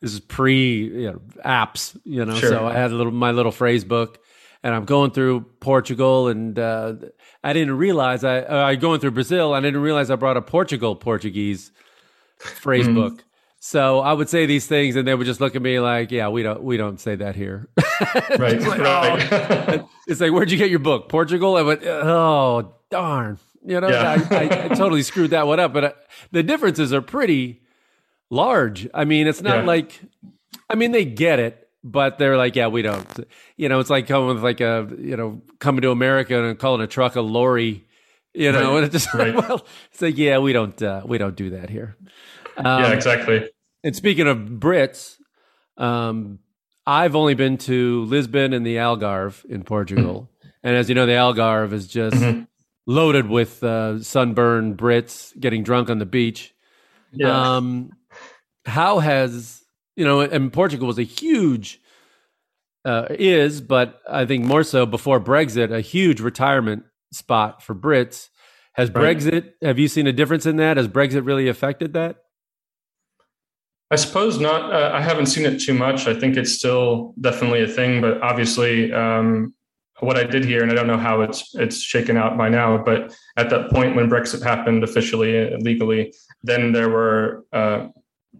[0.00, 2.34] This is pre you know, apps, you know.
[2.34, 2.50] Sure.
[2.50, 4.18] So I had a little my little phrase book,
[4.64, 6.94] and I'm going through Portugal, and uh,
[7.44, 9.54] I didn't realize I uh, I going through Brazil.
[9.54, 11.70] I didn't realize I brought a Portugal Portuguese
[12.38, 12.96] phrase mm-hmm.
[12.96, 13.24] book.
[13.60, 16.28] So I would say these things, and they would just look at me like, "Yeah,
[16.28, 17.68] we don't we don't say that here."
[18.36, 19.30] right, it's like, right.
[19.30, 19.88] Oh.
[20.08, 21.08] it's like, "Where'd you get your book?
[21.08, 24.26] Portugal?" I went, "Oh, darn." You know, yeah.
[24.30, 25.72] I, I, I, totally screwed that one up.
[25.72, 25.92] But I, uh,
[26.32, 27.62] the differences are pretty
[28.30, 28.88] large.
[28.92, 29.64] I mean, it's not yeah.
[29.64, 30.00] like,
[30.68, 33.26] I mean, they get it, but they're like, yeah, we don't.
[33.56, 36.82] You know, it's like coming with like a, you know, coming to America and calling
[36.82, 37.84] a truck a lorry.
[38.34, 38.84] You know, right.
[38.84, 39.34] and it's just right.
[39.34, 41.96] well, it's like, yeah, we don't, uh, we don't do that here.
[42.56, 43.48] Um, yeah, exactly.
[43.82, 45.18] And speaking of Brits,
[45.76, 46.40] um,
[46.86, 50.30] I've only been to Lisbon and the Algarve in Portugal.
[50.62, 52.42] and as you know, the Algarve is just mm-hmm
[52.86, 56.54] loaded with uh, sunburned Brits getting drunk on the beach.
[57.12, 57.56] Yeah.
[57.56, 57.90] Um,
[58.66, 59.62] how has
[59.96, 60.20] you know?
[60.20, 61.80] And Portugal was a huge
[62.84, 68.28] uh, is, but I think more so before Brexit, a huge retirement spot for Brits.
[68.74, 69.16] Has right.
[69.16, 69.52] Brexit?
[69.62, 70.76] Have you seen a difference in that?
[70.76, 72.16] Has Brexit really affected that?
[73.90, 74.72] I suppose not.
[74.72, 76.08] Uh, I haven't seen it too much.
[76.08, 79.54] I think it's still definitely a thing, but obviously, um,
[80.04, 82.78] what I did here, and I don't know how it's it's shaken out by now,
[82.78, 87.88] but at that point when Brexit happened officially legally, then there were uh,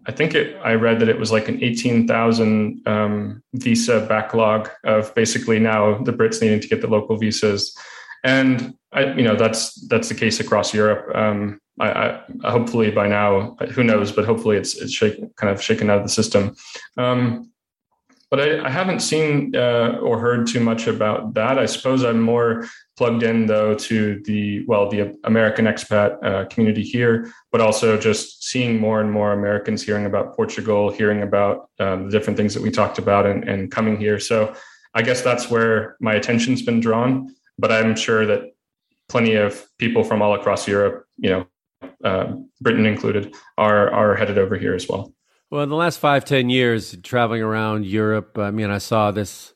[0.07, 4.69] I think it, I read that it was like an eighteen thousand um, visa backlog
[4.83, 7.75] of basically now the Brits needing to get the local visas,
[8.23, 11.15] and I, you know that's that's the case across Europe.
[11.15, 15.61] Um, I, I, hopefully by now, who knows, but hopefully it's it's shaken, kind of
[15.61, 16.55] shaken out of the system.
[16.97, 17.51] Um,
[18.31, 21.59] but I, I haven't seen uh, or heard too much about that.
[21.59, 26.83] I suppose I'm more plugged in though to the well the American expat uh, community
[26.83, 32.05] here, but also just seeing more and more Americans hearing about Portugal, hearing about um,
[32.05, 34.19] the different things that we talked about, and, and coming here.
[34.19, 34.55] So
[34.93, 37.35] I guess that's where my attention's been drawn.
[37.57, 38.53] But I'm sure that
[39.07, 41.47] plenty of people from all across Europe, you know,
[42.03, 45.13] uh, Britain included, are are headed over here as well.
[45.51, 49.53] Well, in the last five, ten years, traveling around Europe, I mean, I saw this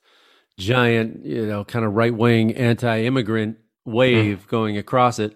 [0.60, 4.48] giant, you know, kind of right wing anti immigrant wave mm.
[4.48, 5.36] going across it.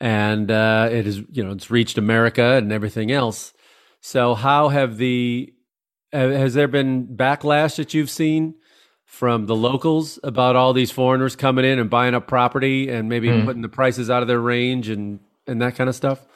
[0.00, 3.52] And uh, it is, you know, it's reached America and everything else.
[4.00, 5.52] So, how have the,
[6.12, 8.54] has there been backlash that you've seen
[9.04, 13.28] from the locals about all these foreigners coming in and buying up property and maybe
[13.28, 13.44] mm.
[13.44, 16.27] putting the prices out of their range and, and that kind of stuff?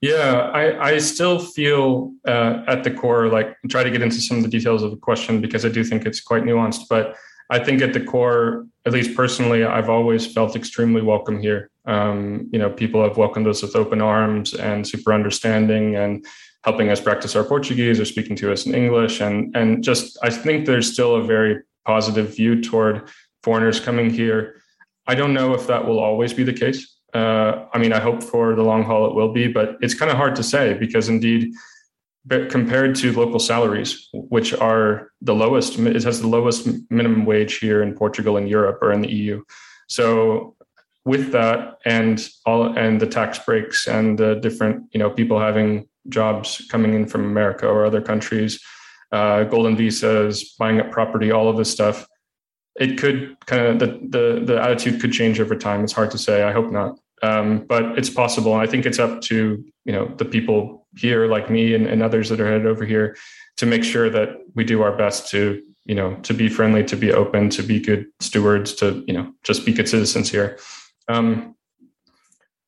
[0.00, 4.36] Yeah, I, I still feel uh, at the core, like try to get into some
[4.36, 6.82] of the details of the question because I do think it's quite nuanced.
[6.88, 7.16] But
[7.50, 11.70] I think at the core, at least personally, I've always felt extremely welcome here.
[11.86, 16.24] Um, you know, people have welcomed us with open arms and super understanding and
[16.62, 19.20] helping us practice our Portuguese or speaking to us in English.
[19.20, 23.08] And and just I think there's still a very positive view toward
[23.42, 24.62] foreigners coming here.
[25.06, 26.97] I don't know if that will always be the case.
[27.18, 30.10] Uh, I mean, I hope for the long haul it will be, but it's kind
[30.10, 31.52] of hard to say because indeed
[32.50, 37.82] compared to local salaries, which are the lowest, it has the lowest minimum wage here
[37.82, 39.42] in Portugal and Europe or in the EU.
[39.88, 40.54] So
[41.04, 45.88] with that and all and the tax breaks and the different you know people having
[46.08, 48.60] jobs coming in from America or other countries,
[49.12, 52.06] uh, golden visas, buying up property, all of this stuff,
[52.78, 55.82] it could kind of the, the the attitude could change over time.
[55.82, 56.42] It's hard to say.
[56.42, 58.52] I hope not, um, but it's possible.
[58.52, 62.02] And I think it's up to you know the people here like me and, and
[62.02, 63.16] others that are headed over here
[63.56, 66.96] to make sure that we do our best to you know to be friendly to
[66.96, 70.58] be open to be good stewards to you know just be good citizens here
[71.08, 71.54] um,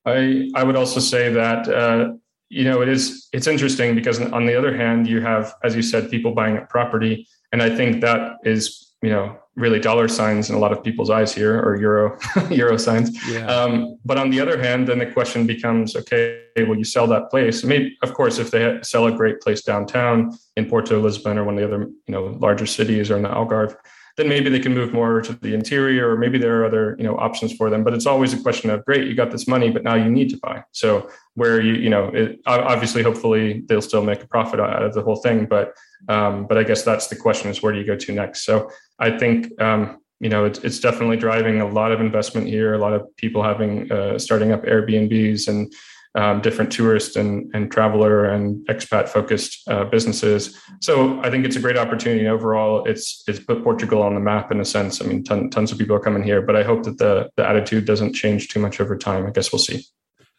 [0.07, 2.13] i i would also say that uh,
[2.49, 5.83] you know it is it's interesting because on the other hand you have as you
[5.83, 10.51] said people buying up property and i think that is you know really dollar signs
[10.51, 12.19] in a lot of people's eyes here or euro
[12.51, 13.47] euro signs yeah.
[13.47, 17.31] um, but on the other hand then the question becomes okay will you sell that
[17.31, 21.45] place maybe of course if they sell a great place downtown in porto lisbon or
[21.45, 23.77] one of the other you know larger cities or in the algarve
[24.17, 27.05] then maybe they can move more to the interior or maybe there are other you
[27.05, 27.85] know options for them.
[27.85, 30.31] But it's always a question of great you got this money but now you need
[30.31, 30.65] to buy.
[30.73, 34.95] So where you you know it, obviously hopefully they'll still make a profit out of
[34.95, 35.75] the whole thing but
[36.09, 38.45] um, but i guess that's the question is where do you go to next?
[38.45, 42.75] So i think um, you know it's, it's definitely driving a lot of investment here
[42.75, 45.73] a lot of people having uh, starting up airbnbs and
[46.15, 50.59] um, different tourist and, and traveler and expat focused uh, businesses.
[50.81, 52.27] So I think it's a great opportunity.
[52.27, 55.01] Overall, it's it's put Portugal on the map in a sense.
[55.01, 57.47] I mean, ton, tons of people are coming here, but I hope that the the
[57.47, 59.27] attitude doesn't change too much over time.
[59.27, 59.85] I guess we'll see.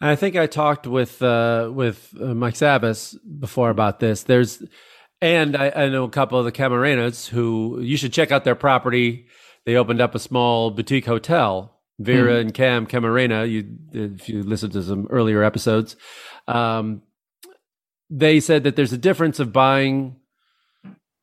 [0.02, 4.24] I think I talked with uh, with uh, Mike Sabas before about this.
[4.24, 4.62] There's
[5.22, 8.56] and I, I know a couple of the Camarenas who you should check out their
[8.56, 9.28] property.
[9.66, 11.71] They opened up a small boutique hotel
[12.04, 12.42] Vera mm.
[12.42, 15.96] and Cam Camarena, you if you listen to some earlier episodes,
[16.48, 17.02] um,
[18.10, 20.18] they said that there's a difference of buying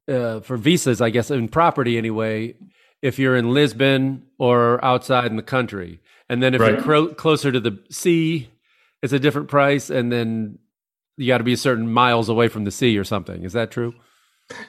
[0.09, 2.55] uh, for visas, I guess, in property anyway,
[3.03, 6.72] if you're in Lisbon or outside in the country, and then if right.
[6.72, 8.51] you're cro- closer to the sea,
[9.03, 10.59] it's a different price, and then
[11.16, 13.45] you got to be a certain miles away from the sea or something.
[13.45, 13.95] Is that true?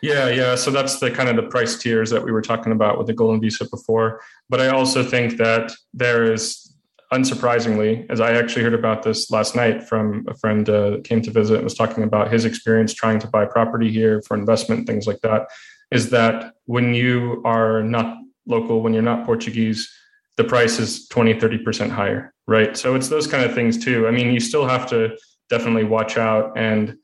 [0.01, 0.55] Yeah, yeah.
[0.55, 3.13] So that's the kind of the price tiers that we were talking about with the
[3.13, 4.21] Golden Visa before.
[4.49, 6.65] But I also think that there is,
[7.13, 11.21] unsurprisingly, as I actually heard about this last night from a friend uh, that came
[11.23, 14.85] to visit and was talking about his experience trying to buy property here for investment,
[14.85, 15.47] things like that,
[15.91, 19.91] is that when you are not local, when you're not Portuguese,
[20.37, 22.77] the price is 20, 30% higher, right?
[22.77, 24.07] So it's those kind of things too.
[24.07, 25.17] I mean, you still have to
[25.49, 26.95] definitely watch out and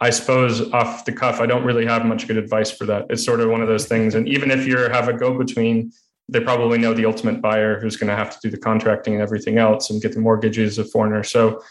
[0.00, 3.06] I suppose off the cuff, I don't really have much good advice for that.
[3.10, 4.14] It's sort of one of those things.
[4.14, 5.92] And even if you have a go between,
[6.28, 9.22] they probably know the ultimate buyer who's going to have to do the contracting and
[9.22, 11.24] everything else and get the mortgages of foreigner.
[11.24, 11.62] So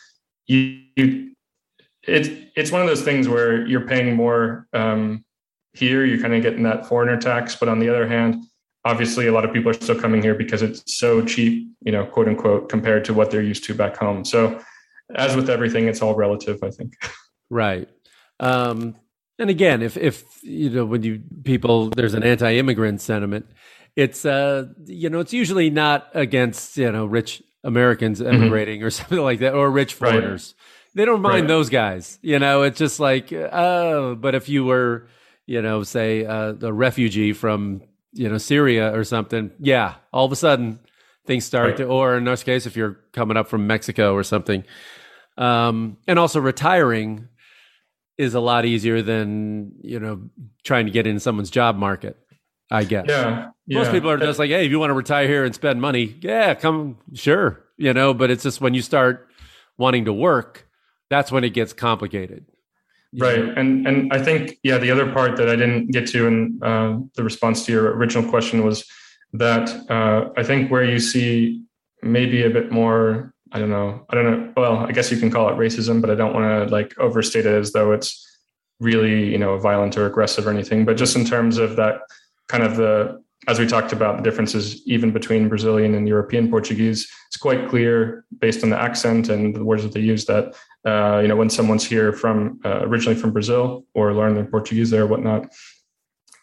[0.48, 1.32] you, you
[2.04, 5.24] it, it's one of those things where you're paying more um,
[5.74, 7.56] here, you're kind of getting that foreigner tax.
[7.56, 8.44] But on the other hand,
[8.84, 12.06] obviously a lot of people are still coming here because it's so cheap, you know,
[12.06, 14.26] quote unquote, compared to what they're used to back home.
[14.26, 14.60] So
[15.16, 16.94] as with everything, it's all relative, I think.
[17.50, 17.88] Right.
[18.40, 18.96] Um,
[19.40, 23.46] and again, if if you know when you people there's an anti-immigrant sentiment,
[23.96, 28.88] it's uh you know it's usually not against you know rich Americans emigrating mm-hmm.
[28.88, 30.56] or something like that or rich foreigners.
[30.58, 30.64] Right.
[30.96, 31.48] They don't mind right.
[31.48, 32.18] those guys.
[32.22, 35.08] You know, it's just like oh, but if you were
[35.46, 37.84] you know say uh, a refugee from
[38.14, 40.80] you know Syria or something, yeah, all of a sudden
[41.28, 41.78] things start right.
[41.78, 44.64] to or in this case if you're coming up from Mexico or something.
[45.38, 47.28] Um, and also retiring
[48.18, 50.22] is a lot easier than you know
[50.64, 52.18] trying to get in someone's job market.
[52.70, 53.06] I guess.
[53.08, 53.52] Yeah.
[53.70, 53.92] Most yeah.
[53.92, 56.54] people are just like, hey, if you want to retire here and spend money, yeah,
[56.54, 58.14] come, sure, you know.
[58.14, 59.28] But it's just when you start
[59.78, 60.68] wanting to work,
[61.10, 62.46] that's when it gets complicated.
[63.18, 63.54] Right, know?
[63.56, 66.98] and and I think yeah, the other part that I didn't get to in uh,
[67.16, 68.86] the response to your original question was
[69.34, 71.64] that uh, I think where you see
[72.02, 74.06] maybe a bit more I don't know.
[74.10, 74.54] I don't know.
[74.58, 77.46] Well, I guess you can call it racism, but I don't want to like overstate
[77.46, 78.26] it as though it's
[78.80, 80.86] really, you know, violent or aggressive or anything.
[80.86, 82.02] But just in terms of that
[82.48, 87.10] kind of the, as we talked about the differences even between Brazilian and European Portuguese,
[87.28, 91.20] it's quite clear based on the accent and the words that they use that, uh,
[91.20, 95.04] you know, when someone's here from uh, originally from Brazil or learn their Portuguese there
[95.04, 95.48] or whatnot.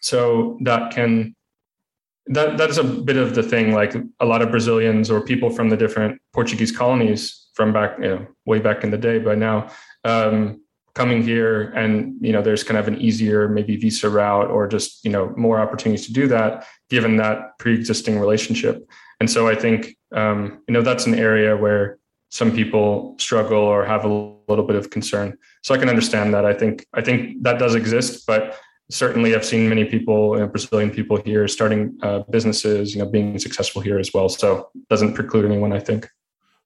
[0.00, 1.34] So that can
[2.26, 3.72] that that is a bit of the thing.
[3.72, 8.08] Like a lot of Brazilians or people from the different Portuguese colonies from back, you
[8.08, 9.18] know, way back in the day.
[9.18, 9.70] By now,
[10.04, 10.60] um,
[10.94, 15.04] coming here, and you know, there's kind of an easier maybe visa route or just
[15.04, 18.88] you know more opportunities to do that, given that pre-existing relationship.
[19.20, 21.98] And so I think um, you know that's an area where
[22.30, 24.08] some people struggle or have a
[24.48, 25.36] little bit of concern.
[25.62, 26.44] So I can understand that.
[26.44, 28.58] I think I think that does exist, but
[28.94, 33.08] certainly I've seen many people, you know, Brazilian people here starting uh, businesses, you know,
[33.08, 34.28] being successful here as well.
[34.28, 36.08] So doesn't preclude anyone, I think.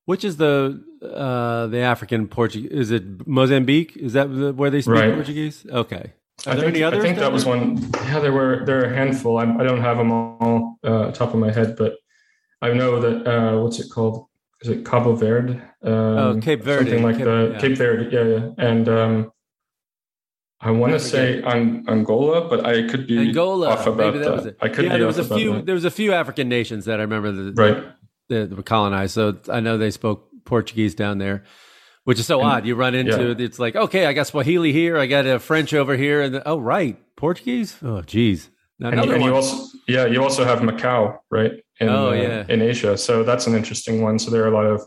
[0.04, 2.70] Which is the uh, the African Portuguese?
[2.70, 3.96] Is it Mozambique?
[3.96, 4.26] Is that
[4.60, 5.14] where they speak Right.
[5.14, 5.66] Portuguese?
[5.70, 6.12] Okay.
[6.46, 7.00] Are I there think, any others?
[7.00, 7.64] I think that was one.
[8.06, 9.38] Yeah, there were there are a handful.
[9.38, 11.92] I, I don't have them all uh, top of my head, but
[12.62, 14.26] I know that uh, what's it called?
[14.62, 15.54] Is it Cabo Verde?
[15.82, 16.90] Um, Oh, Cape Verde.
[16.90, 17.60] something like Cape- the yeah.
[17.60, 18.04] Cape Verde.
[18.16, 18.68] Yeah, yeah.
[18.70, 19.32] And um,
[20.60, 23.70] I want to say Ang- Angola, but I could be Angola.
[23.70, 24.56] off about Maybe that, was it.
[24.60, 25.52] I could yeah, be there was a about few.
[25.54, 25.66] that.
[25.66, 27.84] There was a few African nations that I remember that, Right.
[28.28, 29.14] that were colonized.
[29.14, 31.44] So I know they spoke Portuguese down there,
[32.04, 32.66] which is so odd.
[32.66, 33.44] You run into yeah.
[33.44, 36.58] it's like okay, I got Swahili here, I got a French over here, and oh
[36.58, 37.76] right, Portuguese.
[37.82, 38.50] Oh geez,
[38.80, 41.52] And, another and you also, yeah, you also have Macau, right?
[41.80, 42.44] In, Oh, uh, yeah.
[42.48, 42.98] in Asia.
[42.98, 44.18] So that's an interesting one.
[44.18, 44.82] So there are a lot of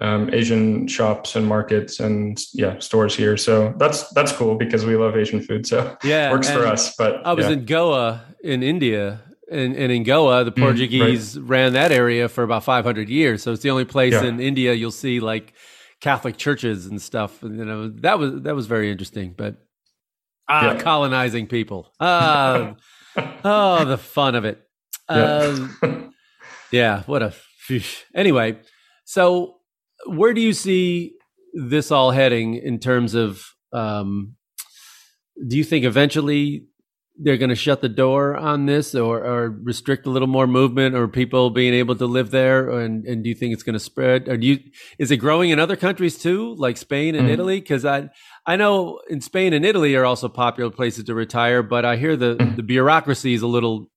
[0.00, 3.36] um, Asian shops and markets and yeah, stores here.
[3.36, 5.66] So that's that's cool because we love Asian food.
[5.66, 6.94] So Yeah, works for us.
[6.96, 7.52] But I was yeah.
[7.52, 9.22] in Goa in India.
[9.48, 13.44] And, and in Goa, the Mm, Portuguese ran that area for about 500 years.
[13.44, 14.24] So it's the only place Yeah.
[14.24, 15.54] in India you'll see like
[16.00, 17.40] Catholic churches and stuff.
[17.44, 19.34] You know, that was that was very interesting.
[19.36, 19.54] But
[20.48, 20.80] ah, Yeah.
[20.82, 21.92] colonizing people.
[22.00, 22.74] Ah,
[23.44, 24.66] oh, the fun of it.
[25.08, 25.78] Um,
[26.72, 27.30] yeah, what a.
[27.30, 27.80] phew.
[28.16, 28.58] Anyway,
[29.04, 29.55] so
[30.06, 31.14] where do you see
[31.54, 33.44] this all heading in terms of?
[33.72, 34.36] Um,
[35.48, 36.64] do you think eventually
[37.18, 40.94] they're going to shut the door on this, or, or restrict a little more movement,
[40.94, 42.70] or people being able to live there?
[42.78, 44.28] And, and do you think it's going to spread?
[44.28, 44.58] Or do you?
[44.98, 47.32] Is it growing in other countries too, like Spain and Mhm.
[47.32, 47.60] Italy?
[47.60, 48.08] Because I
[48.46, 52.16] I know in Spain and Italy are also popular places to retire, but I hear
[52.16, 52.56] the Mhm.
[52.56, 53.90] the bureaucracy is a little.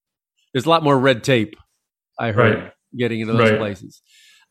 [0.54, 1.56] There's a lot more red tape.
[2.18, 2.72] I heard Right.
[2.98, 3.60] getting into those Right.
[3.60, 4.02] places.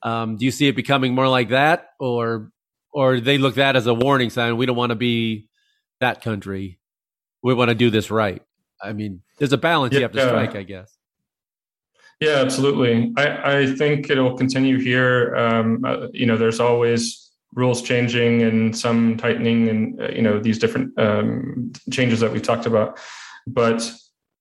[0.03, 2.51] Um, do you see it becoming more like that, or
[2.93, 4.57] or they look that as a warning sign?
[4.57, 5.49] We don't want to be
[6.01, 6.79] that country.
[7.43, 8.43] We want to do this right.
[8.83, 10.97] I mean, there's a balance you have to strike, I guess.
[12.21, 13.13] Yeah, absolutely.
[13.17, 15.37] I, I think it'll continue here.
[15.37, 20.41] Um, uh, you know, there's always rules changing and some tightening, and uh, you know
[20.41, 22.99] these different um, changes that we've talked about.
[23.47, 23.91] But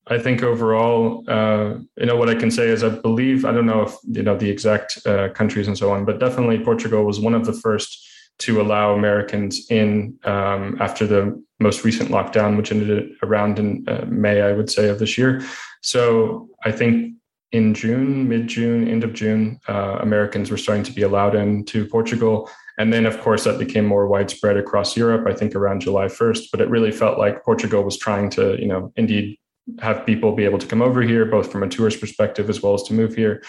[0.09, 3.65] I think overall, uh, you know, what I can say is I believe I don't
[3.65, 7.19] know if you know the exact uh, countries and so on, but definitely Portugal was
[7.19, 8.07] one of the first
[8.39, 14.05] to allow Americans in um, after the most recent lockdown, which ended around in uh,
[14.07, 15.41] May, I would say, of this year.
[15.81, 17.15] So I think
[17.51, 21.87] in June, mid June, end of June, uh, Americans were starting to be allowed into
[21.87, 22.49] Portugal.
[22.77, 26.49] And then, of course, that became more widespread across Europe, I think around July 1st.
[26.51, 29.37] But it really felt like Portugal was trying to, you know, indeed
[29.79, 32.73] have people be able to come over here, both from a tourist perspective as well
[32.73, 33.43] as to move here.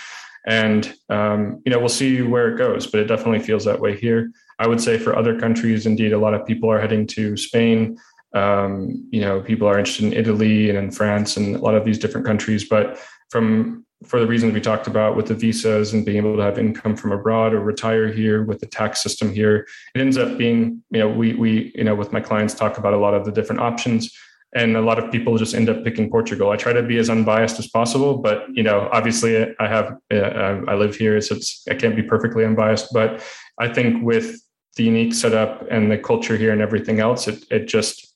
[0.46, 3.96] And, um, you know, we'll see where it goes, but it definitely feels that way
[3.96, 4.30] here.
[4.58, 7.98] I would say for other countries, indeed, a lot of people are heading to Spain.
[8.34, 11.84] Um, you know, people are interested in Italy and in France and a lot of
[11.84, 12.68] these different countries.
[12.68, 12.98] But
[13.30, 16.56] from for the reasons we talked about with the visas and being able to have
[16.58, 20.82] income from abroad or retire here with the tax system here, it ends up being,
[20.90, 23.32] you know, we we, you know, with my clients talk about a lot of the
[23.32, 24.16] different options.
[24.54, 26.50] And a lot of people just end up picking Portugal.
[26.50, 30.62] I try to be as unbiased as possible, but you know, obviously, I have uh,
[30.66, 32.88] I live here, so it's I can't be perfectly unbiased.
[32.92, 33.22] But
[33.60, 34.40] I think with
[34.76, 38.08] the unique setup and the culture here and everything else, it it just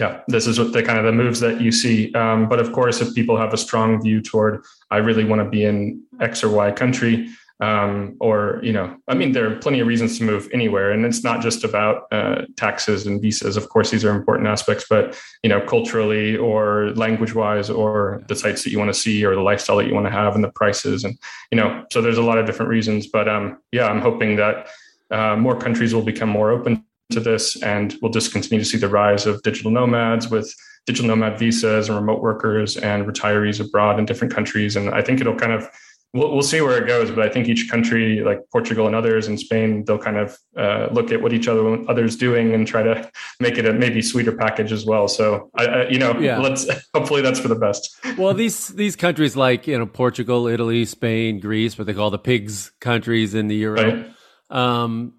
[0.00, 2.12] yeah, this is what the kind of the moves that you see.
[2.14, 5.48] Um, but of course, if people have a strong view toward I really want to
[5.48, 7.28] be in X or Y country,
[7.60, 11.04] um, or you know, I mean, there are plenty of reasons to move anywhere, and
[11.04, 13.56] it's not just about uh, taxes and visas.
[13.56, 18.64] Of course, these are important aspects, but you know, culturally or language-wise, or the sights
[18.64, 20.50] that you want to see, or the lifestyle that you want to have, and the
[20.50, 21.16] prices, and
[21.52, 23.06] you know, so there's a lot of different reasons.
[23.06, 24.66] But um, yeah, I'm hoping that
[25.10, 28.78] uh, more countries will become more open to this, and we'll just continue to see
[28.78, 30.52] the rise of digital nomads with
[30.86, 34.76] digital nomad visas and remote workers and retirees abroad in different countries.
[34.76, 35.68] And I think it'll kind of
[36.14, 37.10] we'll, we'll see where it goes.
[37.10, 40.88] But I think each country, like Portugal and others, and Spain, they'll kind of uh,
[40.92, 43.10] look at what each other others doing and try to
[43.40, 45.08] make it a maybe sweeter package as well.
[45.08, 46.38] So I, I you know, Yeah.
[46.38, 47.94] let's hopefully that's for the best.
[48.18, 52.18] well, these these countries like you know Portugal, Italy, Spain, Greece, what they call the
[52.18, 53.82] pigs countries in the euro.
[53.82, 54.10] Right.
[54.50, 55.14] Um,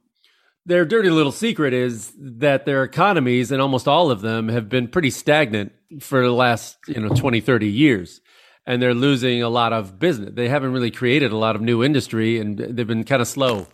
[0.67, 4.87] their dirty little secret is that their economies, and almost all of them, have been
[4.87, 8.21] pretty stagnant for the last you know 20, 30 years.
[8.66, 10.32] And they're losing a lot of business.
[10.34, 13.68] They haven't really created a lot of new industry, and they've been kind of slow.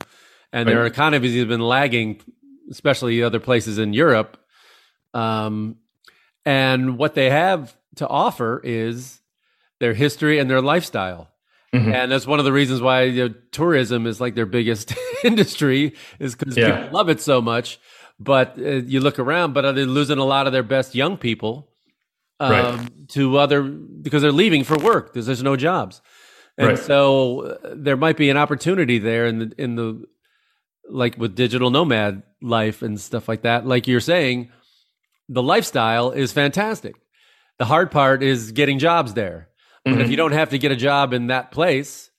[0.53, 2.19] And their economies have been lagging,
[2.69, 4.37] especially other places in Europe.
[5.13, 5.77] Um,
[6.45, 9.21] and what they have to offer is
[9.79, 11.29] their history and their lifestyle.
[11.73, 11.93] Mhm.
[11.93, 15.93] And that's one of the reasons why you know, tourism is like their biggest industry
[16.19, 16.75] is because Yeah.
[16.81, 17.79] people love it so much.
[18.19, 21.70] But uh, you look around, but they're losing a lot of their best young people
[22.41, 23.07] um, Right.
[23.09, 26.01] to other because they're leaving for work because there's no jobs,
[26.57, 26.77] and Right.
[26.79, 30.03] so uh, there might be an opportunity there in the in the
[30.89, 33.65] like with digital nomad life and stuff like that.
[33.65, 34.49] Like you're saying,
[35.29, 36.95] the lifestyle is fantastic.
[37.59, 39.49] The hard part is getting jobs there.
[39.85, 42.09] But if you don't have to get a job in that place,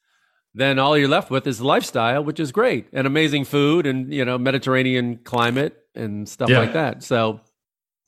[0.54, 4.24] then all you're left with is lifestyle, which is great and amazing food and you
[4.24, 6.58] know Mediterranean climate and stuff Yeah.
[6.60, 7.02] like that.
[7.02, 7.40] So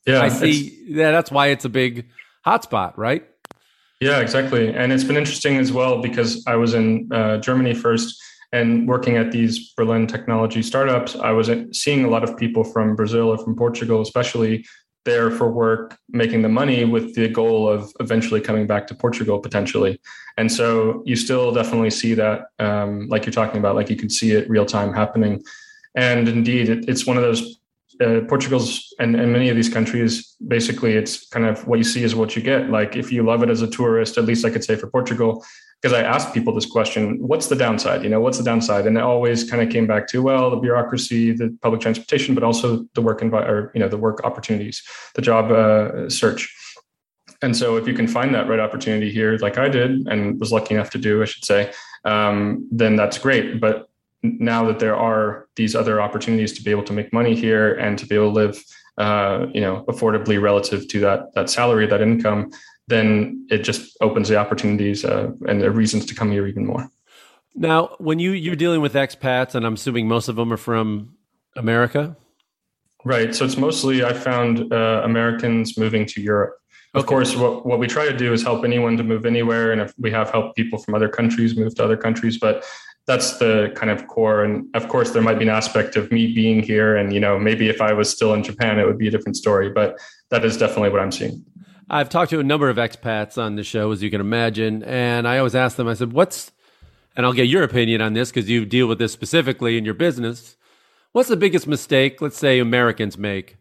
[0.05, 0.83] Yeah, I see.
[0.87, 2.05] Yeah, that's why it's a big
[2.45, 3.27] hotspot, right?
[4.01, 4.73] Yeah, exactly.
[4.73, 9.17] And it's been interesting as well because I was in uh, Germany first and working
[9.17, 11.15] at these Berlin technology startups.
[11.15, 14.65] I was seeing a lot of people from Brazil or from Portugal, especially
[15.05, 19.39] there for work, making the money with the goal of eventually coming back to Portugal
[19.39, 19.99] potentially.
[20.37, 24.09] And so you still definitely see that, um, like you're talking about, like you can
[24.09, 25.43] see it real time happening.
[25.95, 27.59] And indeed, it, it's one of those
[28.01, 32.03] uh, Portugal's and, and many of these countries, basically, it's kind of what you see
[32.03, 32.69] is what you get.
[32.69, 35.45] Like if you love it as a tourist, at least I could say for Portugal,
[35.81, 38.03] because I asked people this question: What's the downside?
[38.03, 38.87] You know, what's the downside?
[38.87, 42.43] And it always kind of came back to well, the bureaucracy, the public transportation, but
[42.43, 44.83] also the work environment, or you know the work opportunities,
[45.13, 46.53] the job uh, search.
[47.41, 50.51] And so, if you can find that right opportunity here, like I did and was
[50.51, 51.71] lucky enough to do, I should say,
[52.03, 53.61] um, then that's great.
[53.61, 53.87] But
[54.23, 57.97] now that there are these other opportunities to be able to make money here and
[57.99, 58.63] to be able to live,
[58.97, 62.51] uh, you know, affordably relative to that that salary, that income,
[62.87, 66.89] then it just opens the opportunities uh, and the reasons to come here even more.
[67.55, 71.15] Now, when you you're dealing with expats, and I'm assuming most of them are from
[71.55, 72.15] America.
[73.05, 73.35] Right.
[73.35, 76.55] So it's mostly I found uh, Americans moving to Europe.
[76.95, 77.07] Of Okay.
[77.09, 79.93] course, what, what we try to do is help anyone to move anywhere, and if
[79.97, 82.63] we have helped people from other countries move to other countries, but
[83.07, 84.43] that's the kind of core.
[84.43, 87.37] And of course, there might be an aspect of me being here, and you know,
[87.37, 89.69] maybe if I was still in Japan, it would be a different story.
[89.69, 89.99] But
[90.29, 91.45] that is definitely what I'm seeing.
[91.89, 95.27] I've talked to a number of expats on the show, as you can imagine, and
[95.27, 95.87] I always ask them.
[95.87, 96.51] I said, "What's,"
[97.15, 99.93] and I'll get your opinion on this because you deal with this specifically in your
[99.93, 100.57] business.
[101.11, 103.57] What's the biggest mistake, let's say, Americans make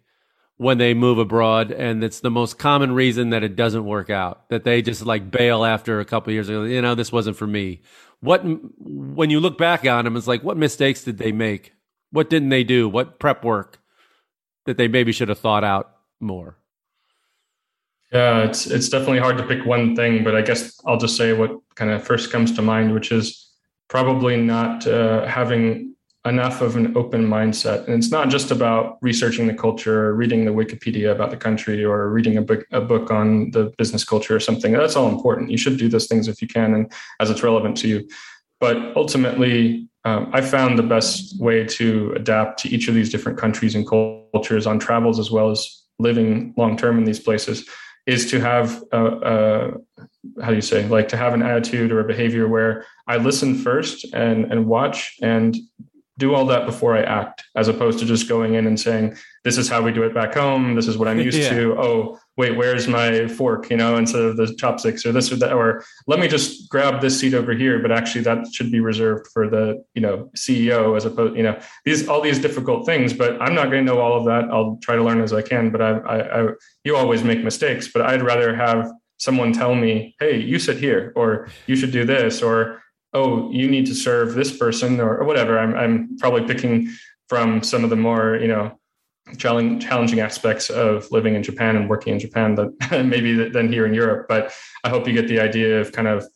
[0.57, 4.49] when they move abroad, and it's the most common reason that it doesn't work out,
[4.49, 6.49] that they just like bail after a couple years.
[6.49, 7.83] Ago, you know, this wasn't for me.
[8.25, 8.43] What
[8.79, 11.75] when you look back on them, it's like, what mistakes did they make?
[12.11, 12.89] What didn't they do?
[12.89, 13.79] What prep work
[14.65, 16.57] that they maybe should have thought out more?
[18.11, 21.35] Yeah, it's it's definitely hard to pick one thing, but I guess I'll just say
[21.35, 23.53] what kind of first comes to mind, which is
[23.89, 25.94] probably not uh, having
[26.27, 27.87] enough of an open mindset.
[27.87, 31.85] And it's not just about researching the culture, or reading the Wikipedia about the country,
[31.85, 34.73] or reading a book a book on the business culture or something.
[34.73, 35.51] That's all important.
[35.51, 38.09] You should do those things if you can, and as it's relevant to you.
[38.61, 43.39] But ultimately, um, I found the best way to adapt to each of these different
[43.39, 47.69] countries and cultures on travels as well as living long term in these places
[48.07, 49.71] is to have a, a,
[50.43, 53.55] how do you say like to have an attitude or a behavior where I listen
[53.55, 55.57] first and and watch and
[56.19, 59.59] do all that before I act, as opposed to just going in and saying, "This
[59.59, 60.75] is how we do it back home.
[60.75, 61.51] This is what I'm used Yeah.
[61.51, 63.69] to." Oh, wait, where's my fork?
[63.71, 67.01] You know, instead of the chopsticks or this or that, or let me just grab
[67.01, 67.81] this seat over here.
[67.81, 71.59] But actually, that should be reserved for the you know CEO, as opposed you know
[71.85, 73.13] these all these difficult things.
[73.13, 74.45] But I'm not going to know all of that.
[74.53, 75.71] I'll try to learn as I can.
[75.71, 76.49] But I, I, I
[76.85, 77.89] you always make mistakes.
[77.93, 82.05] But I'd rather have someone tell me, "Hey, you sit here," or "You should do
[82.05, 82.83] this," or
[83.15, 85.59] oh, you need to serve this person or, or whatever.
[85.59, 86.91] I'm, I'm probably picking
[87.29, 88.79] from some of the more, you know,
[89.39, 93.95] challenging aspects of living in Japan and working in Japan that maybe than here in
[93.95, 94.27] Europe.
[94.29, 94.53] But
[94.83, 96.27] I hope you get the idea of kind of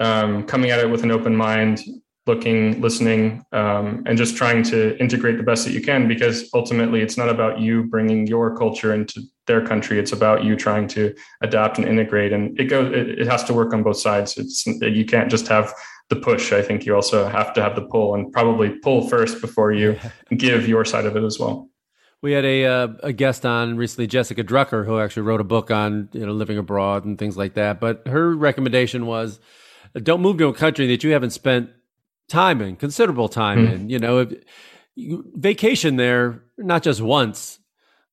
[0.00, 1.80] um, coming at it with an open mind,
[2.26, 6.08] looking, listening, um, and just trying to integrate the best that you can.
[6.08, 9.98] Because ultimately, it's not about you bringing your culture into their country.
[9.98, 12.32] It's about you trying to adapt and integrate.
[12.32, 12.92] And it goes.
[12.92, 14.36] It, it has to work on both sides.
[14.36, 15.72] It's you can't just have
[16.08, 16.52] the push.
[16.52, 19.98] I think you also have to have the pull, and probably pull first before you
[20.36, 21.68] give your side of it as well.
[22.20, 25.70] We had a uh, a guest on recently, Jessica Drucker, who actually wrote a book
[25.70, 27.80] on you know living abroad and things like that.
[27.80, 29.40] But her recommendation was,
[29.94, 31.70] don't move to a country that you haven't spent
[32.28, 33.72] time in, considerable time Mhm.
[33.74, 33.90] in.
[33.90, 34.34] You know, if
[34.94, 37.58] you vacation there not just once,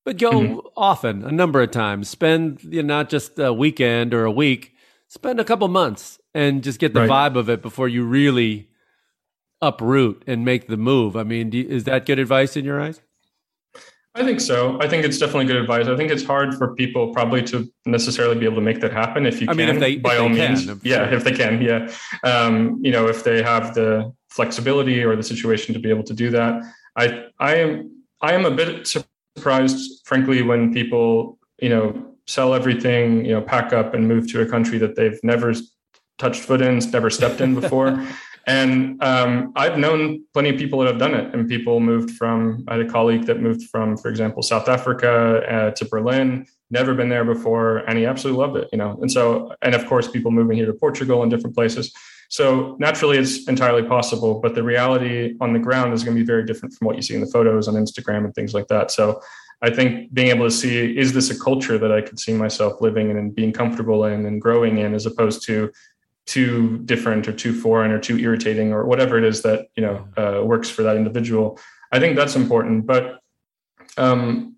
[0.04, 0.60] but go Mhm.
[0.76, 2.08] often, a number of times.
[2.08, 4.72] Spend you know, not just a weekend or a week.
[5.12, 7.32] spend a couple months and just get the Right.
[7.32, 8.68] vibe of it before you really
[9.62, 11.16] uproot and make the move.
[11.16, 13.00] I mean, do is that good advice in your eyes?
[14.14, 14.80] I think so.
[14.80, 15.86] I think it's definitely good advice.
[15.86, 19.24] I think it's hard for people probably to necessarily be able to make that happen.
[19.24, 21.08] If you I can, mean, if they- by if all they can, means, of yeah,
[21.08, 21.16] course.
[21.18, 21.92] if they can, yeah.
[22.24, 26.14] Um, you know, if they have the flexibility or the situation to be able to
[26.14, 26.60] do that,
[26.96, 28.88] I, I am, I am a bit
[29.36, 34.40] surprised, frankly, when people, you know, sell everything, you know, pack up and move to
[34.40, 35.52] a country that they've never
[36.20, 38.06] touched foot in, never stepped in before.
[38.46, 42.64] And um, I've known plenty of people that have done it, and people moved from.
[42.68, 46.94] I had a colleague that moved from, for example, South Africa uh, to Berlin, never
[46.94, 48.68] been there before, and he absolutely loved it.
[48.72, 51.92] You know, and so, and of course, people moving here to Portugal and different places.
[52.30, 56.26] So naturally, it's entirely possible, but the reality on the ground is going to be
[56.26, 58.90] very different from what you see in the photos on Instagram and things like that.
[58.90, 59.20] So
[59.62, 62.80] I think being able to see is this a culture that I could see myself
[62.80, 65.70] living in and being comfortable in and growing in, as opposed to
[66.30, 70.06] too different or too foreign or too irritating or whatever it is that you know
[70.16, 71.58] uh, works for that individual.
[71.90, 72.86] I think that's important.
[72.86, 73.18] But
[73.98, 74.54] um,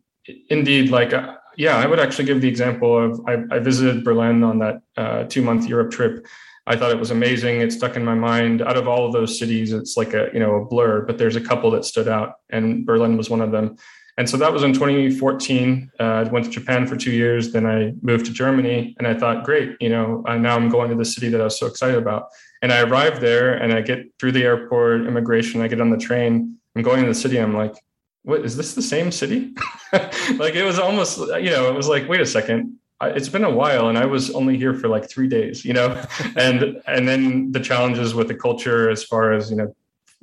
[0.51, 4.45] indeed, like uh, yeah, I would actually give the example of I, I visited Berlin
[4.45, 6.27] on that uh, two month Europe trip.
[6.67, 7.63] I thought it was amazing.
[7.63, 8.61] It stuck in my mind.
[8.61, 11.37] Out of all of those cities, it's like a you know a blur, but there's
[11.37, 13.77] a couple that stood out, and Berlin was one of them.
[14.19, 15.91] And so that was in 2014.
[15.99, 17.53] Uh, I went to Japan for two years.
[17.53, 20.91] Then I moved to Germany, and I thought, great, you know, uh, now I'm going
[20.91, 22.29] to the city that I was so excited about.
[22.61, 25.63] And I arrived there, and I get through the airport, immigration.
[25.63, 26.59] I get on the train.
[26.77, 27.39] I'm going to the city.
[27.39, 27.75] I'm like,
[28.23, 29.55] what is this the same city?
[29.93, 32.79] like it was almost, you know, it was like, wait a second.
[33.05, 36.01] It's been a while, and I was only here for like three days, you know,
[36.37, 39.75] and and then the challenges with the culture, as far as you know,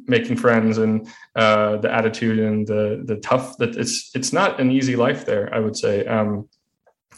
[0.07, 4.71] making friends and uh, the attitude and the the tough that it's it's not an
[4.71, 5.53] easy life there.
[5.53, 6.47] I would say um,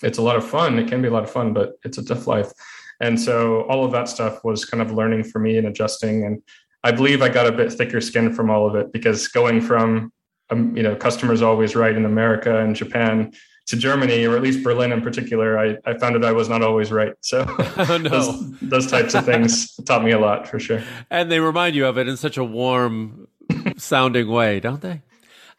[0.01, 0.79] it's a lot of fun.
[0.79, 2.51] It can be a lot of fun, but it's a tough life.
[2.99, 6.25] And so all of that stuff was kind of learning for me and adjusting.
[6.25, 6.41] And
[6.83, 10.11] I believe I got a bit thicker skin from all of it because going from
[10.49, 13.31] um, you know customers always right in America and Japan
[13.67, 16.61] to Germany or at least Berlin in particular, I, I found that I was not
[16.61, 17.13] always right.
[17.21, 17.45] So
[17.77, 18.09] Oh, no.
[18.09, 20.81] those, those types of things taught me a lot for sure.
[21.09, 23.27] And they remind you of it in such a warm
[23.77, 25.01] sounding way, don't they?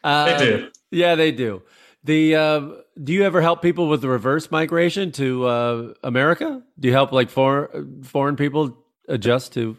[0.03, 0.69] Uh, They do.
[0.91, 1.63] Yeah, they do.
[2.03, 2.61] The uh,
[3.01, 6.61] do you ever help people with the reverse migration to uh, America?
[6.77, 8.77] Do you help like foreign foreign people
[9.07, 9.77] adjust to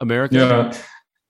[0.00, 0.36] America?
[0.36, 0.72] Yeah,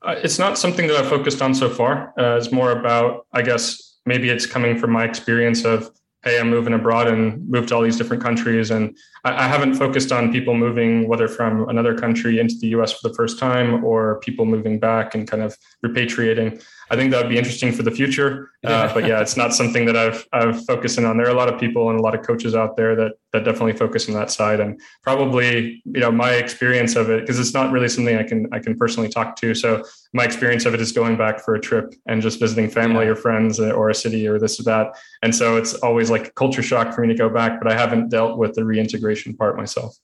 [0.03, 2.13] Uh, it's not something that I've focused on so far.
[2.19, 5.91] Uh, it's more about, I guess, maybe it's coming from my experience of,
[6.23, 9.75] hey, I'm moving abroad and moved to all these different countries, and I, I haven't
[9.75, 12.93] focused on people moving whether from another country into the U.S.
[12.93, 16.63] for the first time or people moving back and kind of repatriating.
[16.93, 18.51] I think that would be interesting for the future.
[18.65, 21.17] Uh, but yeah, it's not something that I've I've focused in on.
[21.17, 23.45] There are a lot of people and a lot of coaches out there that that
[23.45, 27.55] definitely focus on that side, and probably you know my experience of it because it's
[27.55, 29.55] not really something I can I can personally talk to.
[29.55, 33.05] So my experience of it is going back for a trip and just visiting family
[33.05, 33.13] Yeah.
[33.13, 34.89] or friends or a city or this or that,
[35.23, 37.61] and so it's always like a culture shock for me to go back.
[37.63, 39.97] But I haven't dealt with the reintegration part myself.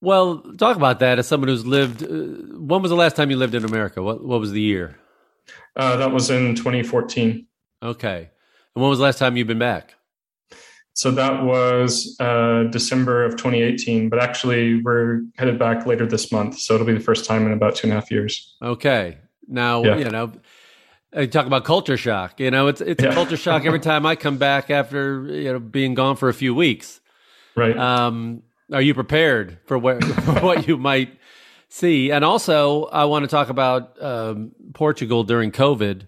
[0.00, 2.02] Well, talk about that as someone who's lived.
[2.02, 2.06] Uh,
[2.58, 4.02] when was the last time you lived in America?
[4.02, 4.96] What What was the year?
[5.76, 7.46] Uh, that was in 2014.
[7.82, 8.30] Okay.
[8.74, 9.94] And when was the last time you've been back?
[10.96, 16.58] So that was uh, December of 2018, but actually we're headed back later this month.
[16.60, 18.54] So it'll be the first time in about two and a half years.
[18.62, 19.18] Okay.
[19.48, 19.96] Now, Yeah.
[19.96, 20.32] you know,
[21.12, 22.38] I talk about culture shock.
[22.40, 25.58] You know, it's it's a culture shock every time I come back after you know
[25.60, 27.00] being gone for a few weeks.
[27.56, 27.76] Right.
[27.76, 28.42] Um,
[28.72, 31.18] are you prepared for what for what you might
[31.68, 32.10] see?
[32.10, 36.02] And also, I want to talk about um, Portugal during COVID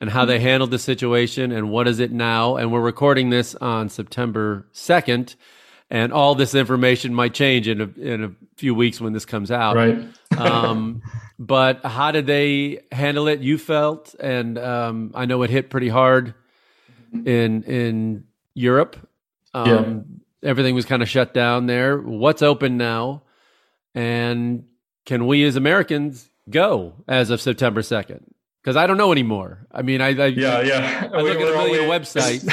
[0.00, 2.56] and how they handled the situation and what is it now.
[2.56, 5.34] And we're recording this on September second,
[5.90, 9.50] and all this information might change in a in a few weeks when this comes
[9.50, 9.76] out.
[9.76, 9.98] right.
[10.36, 11.02] um,
[11.38, 13.40] but how did they handle it?
[13.40, 16.34] You felt, and um, I know it hit pretty hard
[17.12, 18.24] in in
[18.54, 18.96] Europe.
[19.54, 21.98] Um, Everything was kind of shut down there.
[21.98, 23.22] What's open now?
[23.94, 24.64] And
[25.06, 28.24] can we as Americans go as of September second?
[28.62, 29.66] Because I don't know anymore.
[29.72, 30.60] I mean, I, I yeah.
[30.60, 31.08] Yeah.
[31.12, 32.48] I look at a million always- websites.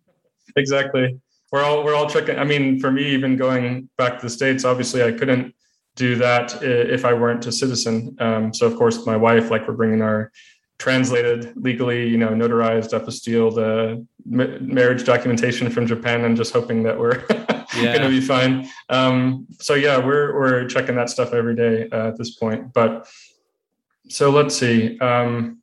[0.56, 1.20] exactly.
[1.50, 2.38] We're all, we're all checking.
[2.38, 5.54] I mean, for me, even going back to the States, obviously I couldn't
[5.96, 8.16] do that if I weren't a citizen.
[8.20, 10.30] Um, so of course my wife, like we're bringing our
[10.78, 16.82] translated legally, you know, notarized apostille, the ma- marriage documentation from Japan and just hoping
[16.84, 17.24] that we're
[17.76, 17.96] Yeah.
[17.98, 18.68] going to be fine.
[18.88, 23.06] Um, so yeah, we're, we're checking that stuff every day uh, at this point, but
[24.08, 24.98] so let's see.
[25.00, 25.60] Um,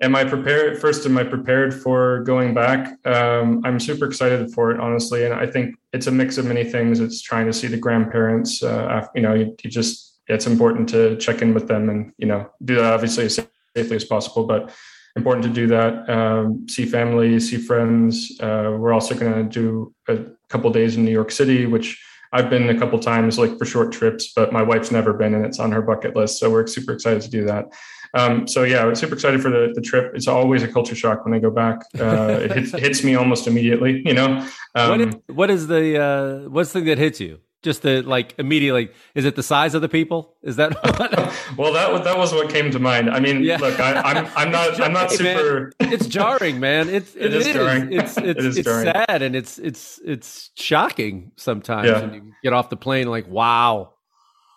[0.00, 0.80] am I prepared?
[0.80, 2.96] First, am I prepared for going back?
[3.06, 6.64] Um, I'm super excited for it, honestly, and I think it's a mix of many
[6.64, 7.00] things.
[7.00, 8.62] It's trying to see the grandparents.
[8.62, 12.12] Uh, after, you know, you, you, just it's important to check in with them, and
[12.16, 13.38] you know, do that obviously as
[13.76, 14.72] safely as possible, but
[15.16, 16.08] important to do that.
[16.08, 18.32] Um, see family, see friends.
[18.40, 22.02] Uh, we're also going to do a couple days in New York City, which
[22.32, 25.46] I've been a couple times, like for short trips, but my wife's never been, and
[25.46, 26.38] it's on her bucket list.
[26.38, 27.66] So we're super excited to do that.
[28.14, 30.12] Um, so yeah, I'm super excited for the, the trip.
[30.14, 31.78] It's always a culture shock when I go back.
[31.98, 34.02] Uh, it hits, hits, me almost immediately.
[34.04, 37.40] You know, um, what, is, what is the uh, what's the thing that hits you?
[37.64, 38.90] Just the like immediately.
[39.14, 40.36] Is it the size of the people?
[40.42, 40.74] Is that?
[41.56, 43.08] well, that was that was what came to mind.
[43.08, 43.56] I mean, yeah.
[43.56, 45.72] look, I, am I'm, I'm not I'm not super.
[45.80, 46.90] It's jarring, man.
[46.90, 47.92] It's it, it is, is jarring.
[47.92, 48.84] It's it's, it is it's jarring.
[48.84, 52.00] sad and it's it's it's shocking sometimes yeah.
[52.02, 53.94] when you get off the plane like wow.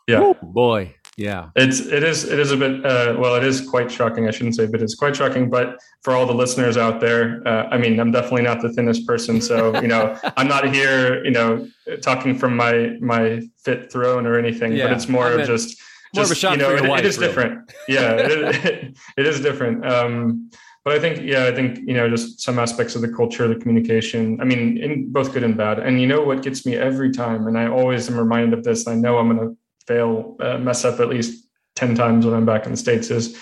[0.05, 0.95] Yeah, oh, boy.
[1.17, 4.27] Yeah, it's it is it is a bit uh, well, it is quite shocking.
[4.27, 5.49] I shouldn't say, but it's quite shocking.
[5.49, 9.07] But for all the listeners out there, uh, I mean, I'm definitely not the thinnest
[9.07, 11.67] person, so you know, I'm not here, you know,
[12.03, 14.73] talking from my my fit throne or anything.
[14.73, 15.81] Yeah, but it's more of just
[16.13, 17.27] more just, of a shot you know, it, wife, it is really.
[17.29, 17.71] different.
[17.87, 19.85] Yeah, it, it is different.
[19.87, 20.51] Um,
[20.85, 23.55] but I think, yeah, I think you know, just some aspects of the culture, the
[23.55, 24.39] communication.
[24.39, 25.79] I mean, in both good and bad.
[25.79, 28.87] And you know what gets me every time, and I always am reminded of this.
[28.87, 29.57] I know I'm going to
[29.87, 33.37] fail, uh, mess up at least 10 times when I'm back in the States is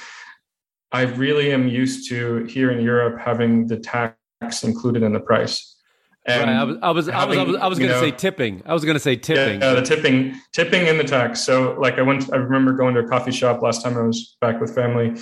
[0.92, 5.74] I really am used to here in Europe having the tax included in the price.
[6.28, 6.58] And right.
[6.58, 8.64] I was, I was, having, I was, I was, going to say tipping.
[8.66, 9.62] I was going to say tipping.
[9.62, 11.44] Yeah, the tipping, tipping in the tax.
[11.44, 14.36] So like I went, I remember going to a coffee shop last time I was
[14.42, 15.22] back with family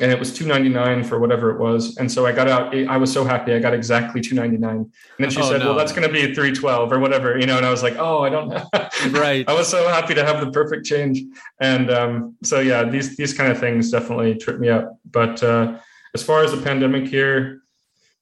[0.00, 1.96] and it was 299 for whatever it was.
[1.96, 5.30] And so i got out i was so happy i got exactly 299 and then
[5.30, 5.66] she oh, said no.
[5.66, 8.22] well that's going to be 312 or whatever you know and i was like oh
[8.22, 8.68] i don't know.
[9.10, 9.48] Right.
[9.48, 11.22] I was so happy to have the perfect change.
[11.60, 14.98] And um, so yeah these these kind of things definitely trip me up.
[15.10, 15.78] But uh,
[16.14, 17.62] as far as the pandemic here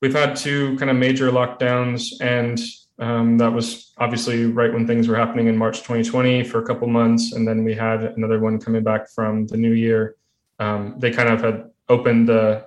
[0.05, 2.13] we've had two kind of major lockdowns.
[2.21, 2.61] And
[2.99, 6.87] um, that was obviously right when things were happening in march 2020 for a couple
[6.89, 7.33] months.
[7.33, 10.17] And then we had another one coming back from the new year
[10.65, 12.67] um, they kind of had opened the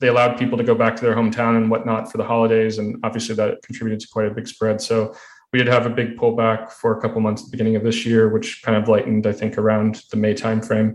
[0.00, 2.96] they allowed people to go back to their hometown and whatnot for the holidays and
[3.04, 4.80] obviously that contributed to quite a big spread.
[4.80, 5.14] So
[5.52, 8.04] we did have a big pullback for a couple months at the beginning of this
[8.04, 10.88] year which kind of lightened i think around the may timeframe.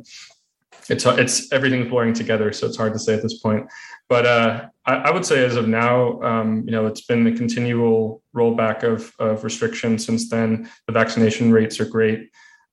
[0.90, 3.68] It's it's everything's blurring together so it's hard to say at this point.
[4.10, 7.32] But uh, I, I, would say as of now um, you know it's been the
[7.32, 10.70] continual rollback of, of restrictions since then.
[10.88, 12.30] The vaccination rates are great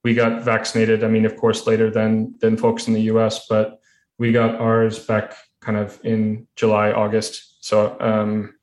[0.08, 1.04] we got vaccinated.
[1.04, 3.78] I mean, of course, later than than folks in the U.S., but
[4.16, 7.62] we got ours back kind of in July, August.
[7.62, 8.54] So um,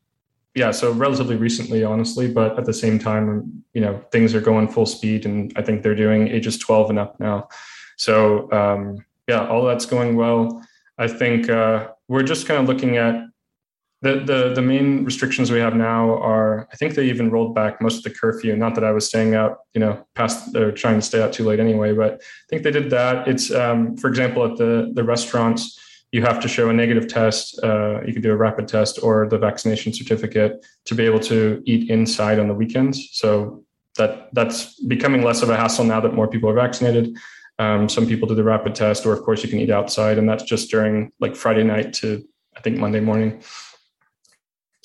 [0.56, 2.28] yeah, so relatively recently, honestly.
[2.34, 5.84] But at the same time, you know, things are going full speed, and I think
[5.84, 7.48] they're doing ages 12 and up now.
[7.98, 10.66] So um, yeah, all that's going well.
[10.98, 13.16] I think uh, we're just kind of looking at
[14.02, 17.82] the, the the main restrictions we have now are I think they even rolled back
[17.82, 18.56] most of the curfew.
[18.56, 21.44] Not that I was staying out, you know, past or trying to stay out too
[21.44, 23.28] late anyway, but I think they did that.
[23.28, 25.80] It's um, for example at the the restaurants
[26.12, 27.60] you have to show a negative test.
[27.62, 31.62] Uh, you can do a rapid test or the vaccination certificate to be able to
[31.66, 33.10] eat inside on the weekends.
[33.14, 33.64] So
[33.98, 37.18] that that's becoming less of a hassle now that more people are vaccinated.
[37.60, 40.28] Um, some people do the rapid test, or of course you can eat outside, and
[40.28, 42.26] that's just during like Friday night to
[42.56, 43.42] I think Monday morning.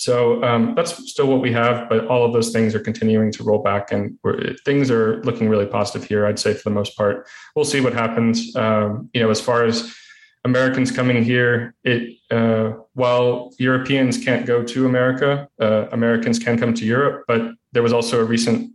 [0.01, 3.45] So um, that's still what we have, but all of those things are continuing to
[3.45, 4.19] roll back, and
[4.65, 6.25] things are looking really positive here.
[6.25, 8.57] I'd say for the most part, we'll see what happens.
[8.57, 9.95] Um, you know, as far as
[10.45, 16.73] Americans coming here, it uh, while Europeans can't go to America, uh, Americans can come
[16.73, 17.25] to Europe.
[17.29, 18.73] But there was also a recent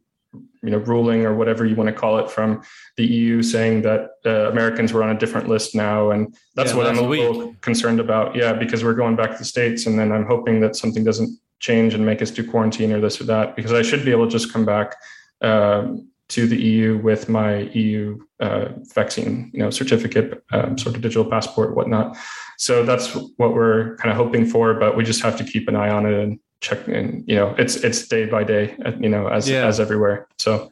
[0.63, 2.63] you know ruling or whatever you want to call it from
[2.97, 6.77] the EU saying that uh, Americans were on a different list now, and that's yeah,
[6.77, 8.35] what I'm a little concerned about.
[8.35, 11.37] Yeah, because we're going back to the states, and then I'm hoping that something doesn't
[11.59, 14.25] change and make us do quarantine or this or that, because I should be able
[14.25, 14.95] to just come back.
[15.41, 21.01] Um, to the EU with my EU uh, vaccine, you know, certificate, um, sort of
[21.01, 22.17] digital passport, whatnot.
[22.57, 25.75] So that's what we're kind of hoping for, but we just have to keep an
[25.75, 29.27] eye on it and check and you know it's it's day by day you know
[29.27, 29.65] as yeah.
[29.65, 30.27] as everywhere.
[30.37, 30.71] So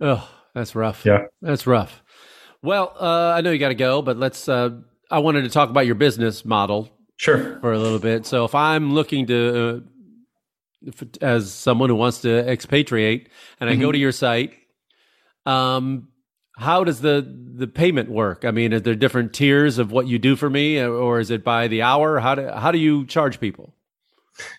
[0.00, 1.04] oh that's rough.
[1.04, 1.26] Yeah.
[1.40, 2.02] That's rough.
[2.62, 4.70] Well uh, i know you got to go but let's uh,
[5.10, 7.58] i wanted to talk about your business model sure.
[7.60, 8.26] for a little bit.
[8.26, 9.80] So if i'm looking to uh,
[10.82, 13.28] if, as someone who wants to expatriate
[13.60, 13.82] and i mm-hmm.
[13.82, 14.52] go to your site
[15.46, 16.08] um
[16.60, 17.26] how does the
[17.56, 18.44] the payment work?
[18.44, 21.42] I mean is there different tiers of what you do for me or is it
[21.42, 22.20] by the hour?
[22.20, 23.74] How do how do you charge people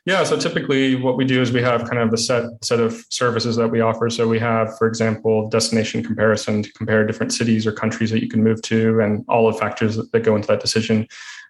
[0.05, 3.05] yeah, so typically what we do is we have kind of a set set of
[3.09, 4.09] services that we offer.
[4.09, 8.29] So we have, for example, destination comparison to compare different cities or countries that you
[8.29, 11.07] can move to and all the factors that go into that decision.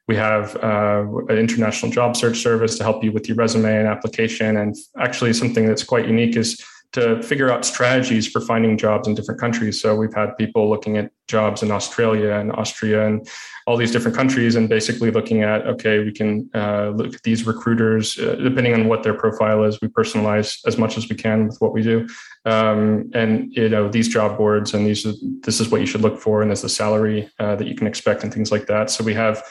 [0.07, 3.87] We have uh, an international job search service to help you with your resume and
[3.87, 4.57] application.
[4.57, 6.61] And actually, something that's quite unique is
[6.93, 9.81] to figure out strategies for finding jobs in different countries.
[9.81, 13.25] So we've had people looking at jobs in Australia and Austria and
[13.65, 17.47] all these different countries, and basically looking at okay, we can uh, look at these
[17.47, 19.79] recruiters uh, depending on what their profile is.
[19.81, 22.07] We personalize as much as we can with what we do,
[22.45, 25.03] um, and you know these job boards and these
[25.41, 27.87] this is what you should look for, and there's the salary uh, that you can
[27.87, 28.89] expect and things like that.
[28.89, 29.41] So we have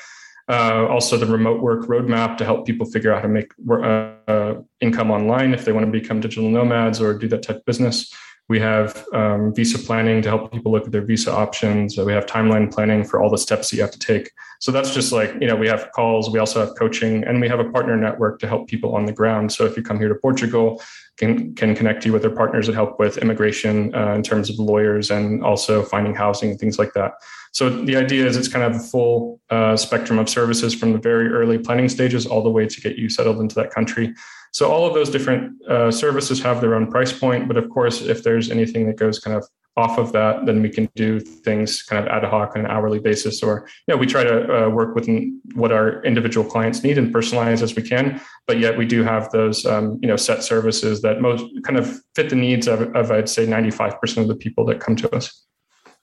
[0.50, 4.14] uh, also, the remote work roadmap to help people figure out how to make uh,
[4.26, 7.64] uh, income online if they want to become digital nomads or do that type of
[7.66, 8.12] business.
[8.48, 11.96] We have um, visa planning to help people look at their visa options.
[11.96, 14.32] we have timeline planning for all the steps that you have to take.
[14.58, 17.48] So that's just like, you know, we have calls, we also have coaching, and we
[17.48, 19.52] have a partner network to help people on the ground.
[19.52, 20.82] So if you come here to Portugal,
[21.16, 24.58] can, can connect you with their partners that help with immigration uh, in terms of
[24.58, 27.12] lawyers and also finding housing and things like that.
[27.52, 30.98] So the idea is it's kind of a full uh, spectrum of services from the
[30.98, 34.14] very early planning stages all the way to get you settled into that country.
[34.52, 38.02] So all of those different uh, services have their own price point, but of course,
[38.02, 39.44] if there's anything that goes kind of
[39.76, 42.98] off of that, then we can do things kind of ad hoc on an hourly
[42.98, 46.98] basis, or you know, we try to uh, work within what our individual clients need
[46.98, 48.20] and personalize as we can.
[48.48, 52.00] But yet, we do have those um, you know set services that most kind of
[52.16, 54.96] fit the needs of, of I'd say ninety five percent of the people that come
[54.96, 55.46] to us.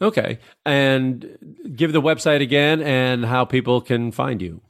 [0.01, 0.39] Okay.
[0.65, 1.37] And
[1.75, 4.61] give the website again and how people can find you.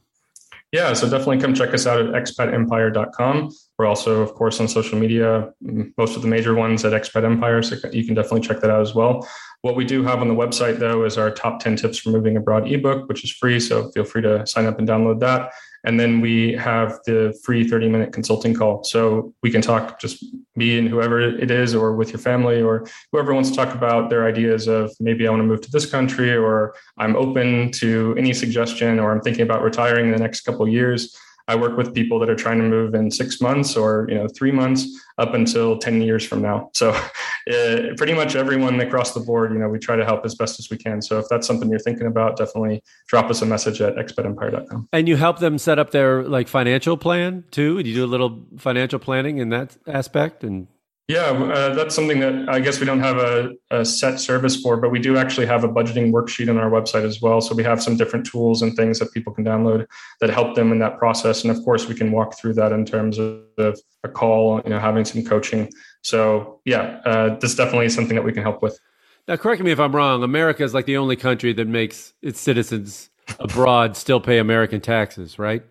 [0.70, 3.50] Yeah, so definitely come check us out at expatempire.com.
[3.78, 5.50] We're also, of course, on social media,
[5.96, 7.62] most of the major ones at Expat Empire.
[7.62, 9.26] So you can definitely check that out as well.
[9.62, 12.36] What we do have on the website, though, is our top 10 tips for moving
[12.36, 13.60] abroad ebook, which is free.
[13.60, 15.52] So feel free to sign up and download that.
[15.88, 18.84] And then we have the free 30 minute consulting call.
[18.84, 20.22] So we can talk just
[20.54, 24.10] me and whoever it is, or with your family, or whoever wants to talk about
[24.10, 28.14] their ideas of maybe I want to move to this country, or I'm open to
[28.18, 31.16] any suggestion, or I'm thinking about retiring in the next couple years.
[31.48, 34.28] I work with people that are trying to move in six months or you know
[34.28, 34.86] three months
[35.16, 36.70] up until 10 years from now.
[36.74, 36.92] So
[37.48, 40.58] uh, pretty much everyone across the board, you know, we try to help as best
[40.58, 41.00] as we can.
[41.00, 44.88] So if that's something you're thinking about, definitely drop us a message at expatempire.com.
[44.92, 47.78] And you help them set up their like financial plan too?
[47.78, 50.66] You do a little financial planning in that aspect and
[51.08, 54.76] yeah, uh, that's something that I guess we don't have a, a, set service for,
[54.76, 57.40] but we do actually have a budgeting worksheet on our website as well.
[57.40, 59.86] So we have some different tools and things that people can download
[60.20, 61.44] that help them in that process.
[61.44, 64.68] And of course, we can walk through that in terms of, of a call, you
[64.68, 65.70] know, having some coaching.
[66.02, 68.78] So yeah, uh, this is definitely something that we can help with.
[69.26, 70.22] Now, correct me if I'm wrong.
[70.22, 73.08] America is like the only country that makes its citizens
[73.40, 75.64] abroad still pay American taxes, right?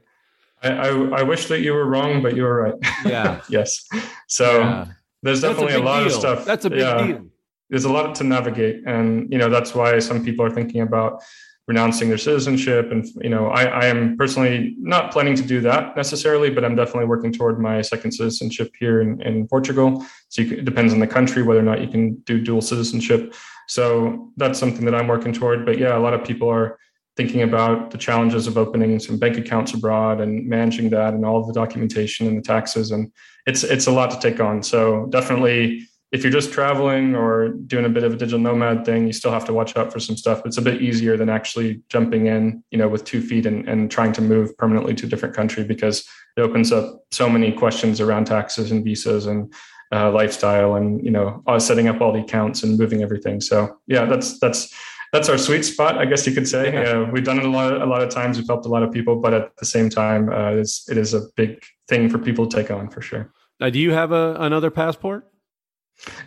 [0.64, 0.88] I, I,
[1.20, 2.74] I wish that you were wrong, but you were right.
[3.06, 3.42] Yeah.
[3.50, 3.88] yes.
[4.26, 4.62] So.
[4.62, 4.88] Yeah
[5.24, 6.08] there's definitely a, a, lot deal.
[6.08, 6.46] of stuff.
[6.46, 7.26] That's a big yeah, deal.
[7.70, 11.22] There's a lot to navigate, and you know that's why some people are thinking about
[11.68, 12.92] renouncing their citizenship.
[12.92, 16.76] And you know, I, I am personally not planning to do that necessarily, but I'm
[16.76, 20.06] definitely working toward my second citizenship here in, in Portugal.
[20.30, 23.36] So can, it depends on the country whether or not you can do dual citizenship.
[23.68, 25.66] So that's something that I'm working toward.
[25.66, 26.80] But yeah, a lot of people are
[27.18, 31.40] thinking about the challenges of opening some bank accounts abroad and managing that and all
[31.40, 33.12] of the documentation and the taxes and
[33.48, 34.62] it's it's a lot to take on.
[34.62, 39.08] So definitely if you're just traveling or doing a bit of a digital nomad thing
[39.08, 40.44] you still have to watch out for some stuff.
[40.46, 43.90] It's a bit easier than actually jumping in you know with two feet and, and
[43.90, 46.08] trying to move permanently to a different country because
[46.38, 49.52] it opens up so many questions around taxes and visas and
[49.92, 53.42] uh, lifestyle and you know setting up all the accounts and moving everything.
[53.42, 54.72] So yeah that's that's
[55.14, 56.74] that's our sweet spot, I guess you could say.
[56.74, 56.82] Yeah.
[56.82, 58.38] Uh, we've done it a lot, a lot of times.
[58.38, 61.14] We've helped a lot of people, but at the same time, uh, it's, it is
[61.14, 63.32] a big thing for people to take on for sure.
[63.60, 65.32] Now, do you have a, another passport?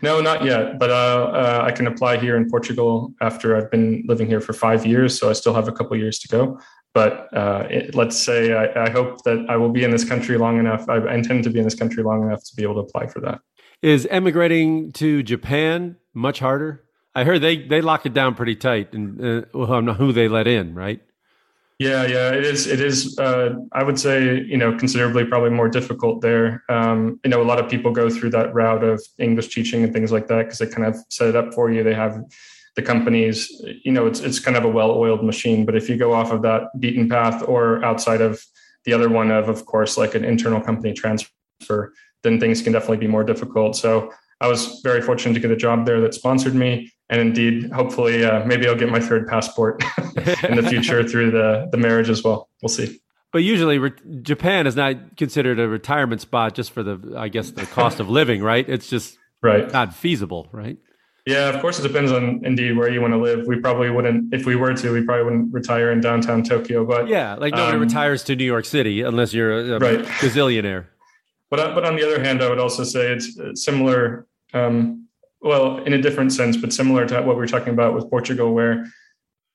[0.02, 4.02] No, not yet, but uh, uh, I can apply here in Portugal after I've been
[4.08, 5.18] living here for five years.
[5.18, 6.58] So I still have a couple years to go.
[6.92, 10.36] But uh, it, let's say I, I, hope that I will be in this country
[10.36, 10.88] long enough.
[10.88, 13.20] I intend to be in this country long enough to be able to apply for
[13.20, 13.40] that.
[13.80, 16.82] Is emigrating to Japan much harder?
[17.14, 20.46] I heard they they lock it down pretty tight, and uh, well, who they let
[20.46, 21.00] in, right?
[21.80, 22.66] Yeah, yeah, it is.
[22.66, 23.18] It is.
[23.18, 26.62] Uh, I would say, you know, considerably probably more difficult there.
[26.68, 29.90] Um, you know, a lot of people go through that route of English teaching and
[29.90, 31.82] things like that because they kind of set it up for you.
[31.82, 32.22] They have
[32.76, 33.50] the companies.
[33.82, 35.64] You know, it's it's kind of a well-oiled machine.
[35.64, 38.44] But if you go off of that beaten path or outside of
[38.84, 42.98] the other one of, of course, like an internal company transfer, then things can definitely
[42.98, 43.74] be more difficult.
[43.74, 47.70] So I was very fortunate to get a job there that sponsored me, and indeed,
[47.72, 49.82] hopefully, uh, maybe I'll get my third passport
[50.44, 52.48] in the future through the the marriage as well.
[52.62, 53.00] We'll see.
[53.32, 57.50] But usually, re- Japan is not considered a retirement spot just for the, I guess,
[57.50, 58.68] the cost of living, right?
[58.68, 60.78] It's just right not feasible, right?
[61.26, 63.46] Yeah, of course, it depends on indeed where you want to live.
[63.46, 66.84] We probably wouldn't, if we were to, we probably wouldn't retire in downtown Tokyo.
[66.84, 70.00] But yeah, like nobody um, retires to New York City unless you're a, a right.
[70.00, 70.86] gazillionaire.
[71.50, 74.26] But but on the other hand, I would also say it's similar.
[74.52, 75.08] Um,
[75.42, 78.52] well, in a different sense, but similar to what we were talking about with Portugal,
[78.52, 78.86] where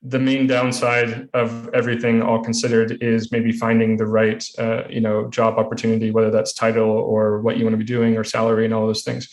[0.08, 5.28] the main downside of everything all considered is maybe finding the right uh, you know
[5.30, 8.74] job opportunity whether that's title or what you want to be doing or salary and
[8.74, 9.28] all those things.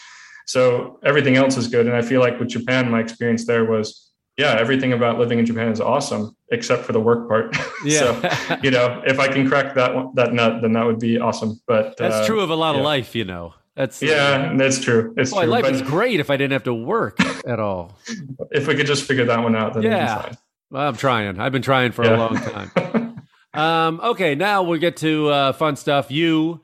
[0.47, 1.87] So everything else is good.
[1.87, 5.45] And i feel like with japan my experience there was yeah everything about living in
[5.45, 7.55] japan is awesome except for the work part.
[7.85, 7.99] Yeah.
[7.99, 11.61] so you know if i can crack that that nut then that would be awesome.
[11.67, 12.79] But that's uh, true of a lot yeah.
[12.79, 15.15] of life you know that's yeah, uh, that's true.
[15.17, 15.51] It's boy, true.
[15.51, 17.99] Life is great if I didn't have to work at all.
[18.51, 20.33] if we could just figure that one out, then yeah.
[20.71, 21.39] Well, I'm trying.
[21.41, 22.17] I've been trying for yeah.
[22.17, 23.25] a long time.
[23.55, 26.11] um, okay, now we'll get to uh, fun stuff.
[26.11, 26.61] You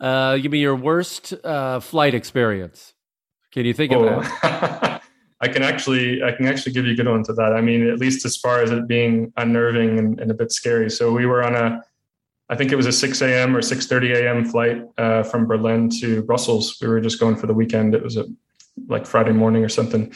[0.00, 2.94] uh, give me your worst uh, flight experience.
[3.52, 4.08] Can you think oh.
[4.08, 5.02] of that?
[5.40, 7.52] I can actually, I can actually give you a good one to that.
[7.52, 10.88] I mean, at least as far as it being unnerving and, and a bit scary.
[10.88, 11.82] So we were on a,
[12.48, 13.56] I think it was a 6 a.m.
[13.56, 14.44] or 6:30 a.m.
[14.44, 16.76] flight uh, from Berlin to Brussels.
[16.80, 17.94] We were just going for the weekend.
[17.94, 18.26] It was a
[18.88, 20.12] like Friday morning or something,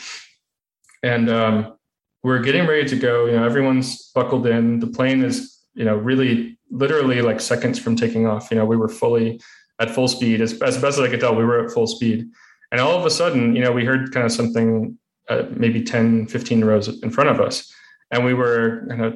[1.03, 1.77] and um,
[2.23, 3.27] we're getting ready to go.
[3.27, 4.81] You know, everyone's buckled in.
[4.81, 8.51] The plane is, you know, really literally like seconds from taking off.
[8.51, 9.41] You know, we were fully
[9.79, 10.41] at full speed.
[10.41, 12.29] As, as best as I could tell, we were at full speed.
[12.73, 14.99] And all of a sudden, you know, we heard kind of something
[15.29, 17.73] uh, maybe 10, 15 rows in front of us.
[18.11, 19.15] And we were kind of,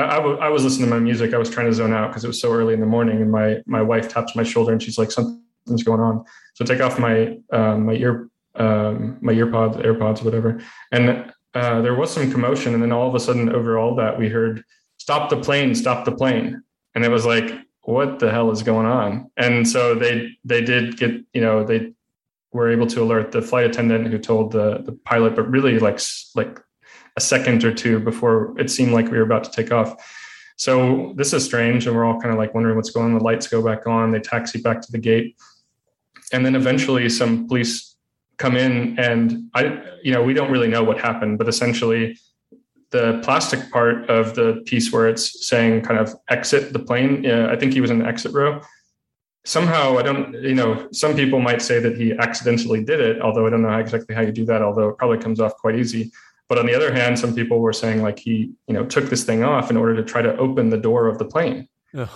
[0.00, 1.32] I, was listening to my music.
[1.32, 3.22] I was trying to zone out because it was so early in the morning.
[3.22, 6.24] And my, my wife taps my shoulder and she's like, something's going on.
[6.54, 10.60] So I take off my, um, my ear, um, my earpods, AirPods, whatever.
[10.92, 14.18] And uh, there was some commotion, and then all of a sudden, over all that,
[14.18, 14.62] we heard
[14.98, 15.74] "Stop the plane!
[15.74, 16.62] Stop the plane!"
[16.94, 17.50] And it was like,
[17.82, 21.92] "What the hell is going on?" And so they they did get you know they
[22.52, 25.98] were able to alert the flight attendant who told the the pilot, but really like
[26.34, 26.60] like
[27.16, 29.96] a second or two before it seemed like we were about to take off.
[30.56, 33.18] So this is strange, and we're all kind of like wondering what's going on.
[33.18, 34.12] The lights go back on.
[34.12, 35.36] They taxi back to the gate,
[36.32, 37.96] and then eventually some police
[38.38, 42.18] come in and I, you know, we don't really know what happened, but essentially
[42.90, 47.48] the plastic part of the piece where it's saying kind of exit the plane, uh,
[47.50, 48.60] I think he was in the exit row.
[49.44, 53.46] Somehow, I don't, you know, some people might say that he accidentally did it, although
[53.46, 56.10] I don't know exactly how you do that, although it probably comes off quite easy.
[56.48, 59.24] But on the other hand, some people were saying like he, you know, took this
[59.24, 61.68] thing off in order to try to open the door of the plane,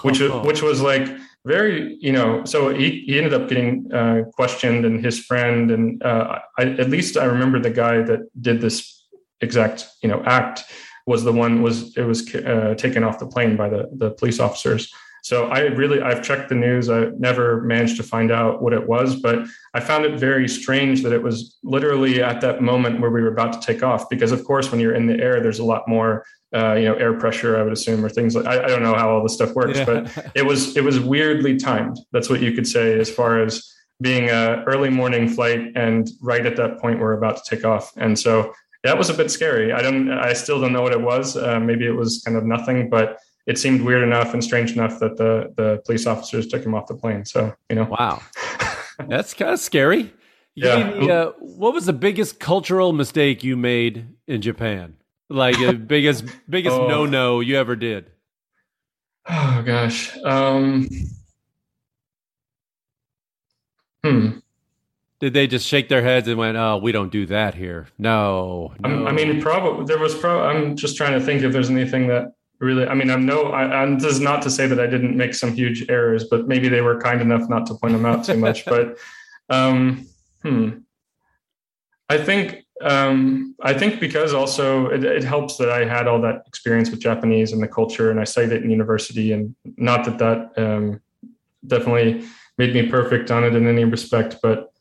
[0.02, 1.08] which which was like
[1.46, 6.02] very you know so he, he ended up getting uh, questioned and his friend and
[6.02, 9.06] uh, I, at least i remember the guy that did this
[9.40, 10.64] exact you know act
[11.06, 14.38] was the one was it was uh, taken off the plane by the the police
[14.38, 14.92] officers
[15.22, 16.88] so i really i've checked the news.
[16.88, 21.02] I never managed to find out what it was but i found it very strange
[21.02, 24.32] that it was literally at that moment where we were about to take off because
[24.32, 27.14] of course when you're in the air there's a lot more uh, you know air
[27.14, 29.54] pressure i would assume or things like I, I don't know how all this stuff
[29.54, 29.84] works yeah.
[29.84, 31.98] but it was it was weirdly timed.
[32.12, 36.46] That's what you could say as far as being a early morning flight and right
[36.46, 37.92] at that point we're about to take off.
[37.96, 39.72] And so that was a bit scary.
[39.72, 41.36] I don't i still don't know what it was.
[41.36, 44.98] Uh, maybe it was kind of nothing but it seemed weird enough and strange enough
[45.00, 48.20] that the the police officers took him off the plane so you know wow
[49.08, 50.12] that's kind of scary
[50.56, 50.90] yeah.
[50.90, 54.96] Me, uh, what was the biggest cultural mistake you made in japan
[55.30, 56.88] like the biggest biggest oh.
[56.88, 58.10] no no you ever did?
[59.28, 60.16] Oh gosh.
[60.24, 60.88] Um,
[64.04, 64.38] hmm.
[65.20, 67.88] Did they just shake their heads and went, "Oh, we don't do that here"?
[67.98, 68.72] No.
[68.80, 69.06] no.
[69.06, 70.14] I mean, probably there was.
[70.14, 72.86] Pro- I'm just trying to think if there's anything that really.
[72.86, 73.52] I mean, I'm no.
[73.52, 76.68] I, this is not to say that I didn't make some huge errors, but maybe
[76.68, 78.64] they were kind enough not to point them out too much.
[78.64, 78.98] but,
[79.48, 80.06] um,
[80.42, 80.78] hmm.
[82.08, 86.44] I think um, I think because also it, it, helps that I had all that
[86.46, 90.18] experience with Japanese and the culture, and I studied it in university, and not that
[90.18, 91.00] that um,
[91.66, 92.26] definitely
[92.56, 94.72] made me perfect on it in any respect, but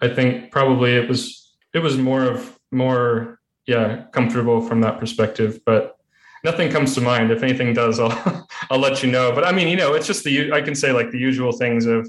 [0.00, 5.60] I think probably it was it was more of more yeah comfortable from that perspective,
[5.66, 5.96] but
[6.44, 7.30] nothing comes to mind.
[7.30, 9.32] If anything does, I'll I'll let you know.
[9.32, 11.86] But I mean, you know, it's just the I can say like the usual things
[11.86, 12.08] of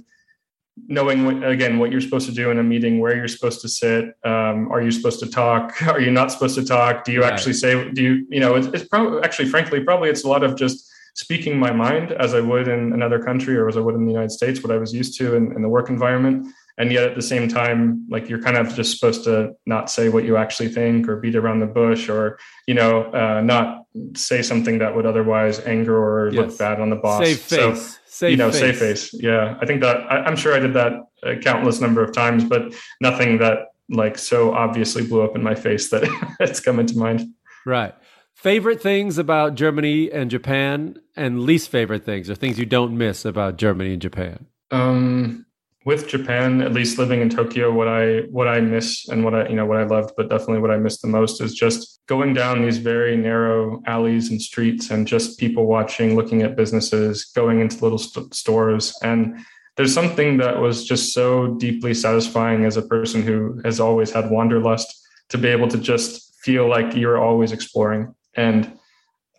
[0.88, 3.70] knowing what, again what you're supposed to do in a meeting where you're supposed to
[3.70, 7.22] sit um, are you supposed to talk are you not supposed to talk do you
[7.22, 7.32] right.
[7.32, 10.44] actually say do you you know it's, it's probably actually frankly probably it's a lot
[10.44, 13.94] of just speaking my mind as i would in another country or as i would
[13.94, 16.48] in the united states what i was used to in, in the work environment
[16.80, 20.10] and yet at the same time like you're kind of just supposed to not say
[20.10, 23.83] what you actually think or beat around the bush or you know uh, not
[24.16, 26.36] say something that would otherwise anger or yes.
[26.36, 27.90] look bad on the boss Save face.
[27.94, 28.60] so Safe you know, face.
[28.60, 29.14] safe face.
[29.14, 30.94] Yeah, I think that I, am sure I did that
[31.24, 32.72] a countless number of times, but
[33.02, 36.04] nothing that like so obviously blew up in my face that
[36.40, 37.28] it's coming to mind.
[37.66, 37.96] Right.
[38.36, 43.26] Favorite things about Germany and Japan, and least favorite things, or things you don't miss
[43.26, 44.46] about Germany and Japan.
[44.70, 45.48] Um,
[45.86, 49.48] with Japan, at least living in Tokyo, what I what I miss and what I
[49.50, 52.34] you know what I loved, but definitely what I miss the most is just going
[52.34, 57.60] down these very narrow alleys and streets and just people watching, looking at businesses, going
[57.60, 59.38] into little st- stores, and
[59.76, 64.30] there's something that was just so deeply satisfying as a person who has always had
[64.30, 64.94] wanderlust
[65.30, 68.14] to be able to just feel like you're always exploring.
[68.36, 68.78] And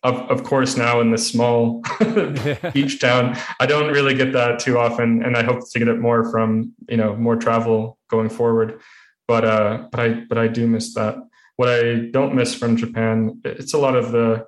[0.04, 1.82] of, of course now in this small
[2.72, 5.98] beach town i don't really get that too often and i hope to get it
[5.98, 8.80] more from you know more travel going forward.
[9.26, 11.16] But uh but i but i do miss that.
[11.56, 11.82] What i
[12.16, 14.46] don't miss from japan it's a lot of the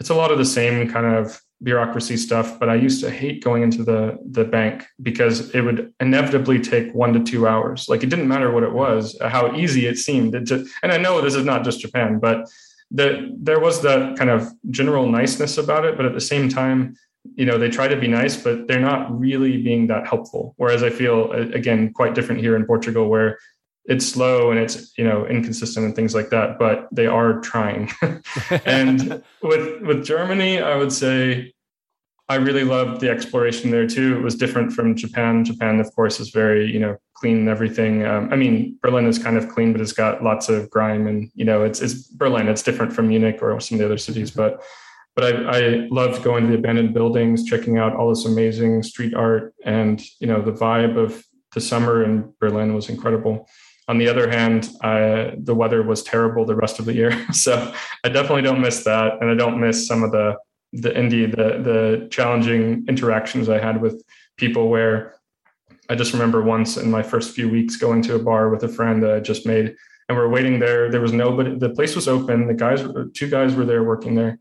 [0.00, 3.42] it's a lot of the same kind of bureaucracy stuff but i used to hate
[3.42, 7.88] going into the the bank because it would inevitably take one to two hours.
[7.88, 10.34] Like it didn't matter what it was how easy it seemed.
[10.34, 12.48] It just, and i know this is not just japan but
[12.94, 16.96] the, there was that kind of general niceness about it, but at the same time,
[17.34, 20.54] you know, they try to be nice, but they're not really being that helpful.
[20.58, 23.38] Whereas I feel again quite different here in Portugal, where
[23.86, 27.90] it's slow and it's you know inconsistent and things like that, but they are trying.
[28.64, 31.53] and with with Germany, I would say
[32.28, 34.16] I really loved the exploration there too.
[34.16, 35.44] It was different from Japan.
[35.44, 38.04] Japan, of course, is very you know clean and everything.
[38.06, 41.30] Um, I mean, Berlin is kind of clean, but it's got lots of grime, and
[41.34, 42.48] you know, it's it's Berlin.
[42.48, 44.62] It's different from Munich or some of the other cities, but
[45.14, 49.14] but I, I loved going to the abandoned buildings, checking out all this amazing street
[49.14, 53.46] art, and you know, the vibe of the summer in Berlin was incredible.
[53.86, 57.72] On the other hand, I, the weather was terrible the rest of the year, so
[58.02, 60.36] I definitely don't miss that, and I don't miss some of the
[60.74, 64.02] the indie the the challenging interactions I had with
[64.36, 65.14] people where
[65.88, 68.68] I just remember once in my first few weeks going to a bar with a
[68.68, 69.76] friend that I just made
[70.08, 70.90] and we're waiting there.
[70.90, 72.46] There was nobody the place was open.
[72.46, 72.84] The guys
[73.14, 74.38] two guys were there working there.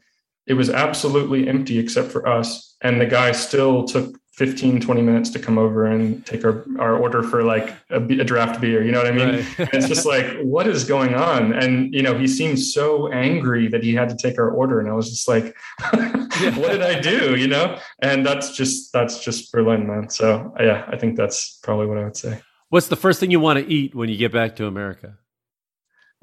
[0.47, 5.29] It was absolutely empty except for us and the guy still took 15 20 minutes
[5.29, 8.91] to come over and take our, our order for like a, a draft beer you
[8.91, 9.45] know what i mean?
[9.59, 9.69] Right.
[9.73, 11.53] it's just like what is going on?
[11.53, 14.89] And you know he seemed so angry that he had to take our order and
[14.89, 15.55] i was just like
[15.91, 17.77] what did i do you know?
[18.01, 20.09] And that's just that's just berlin man.
[20.09, 22.41] So yeah i think that's probably what i would say.
[22.69, 25.17] What's the first thing you want to eat when you get back to america?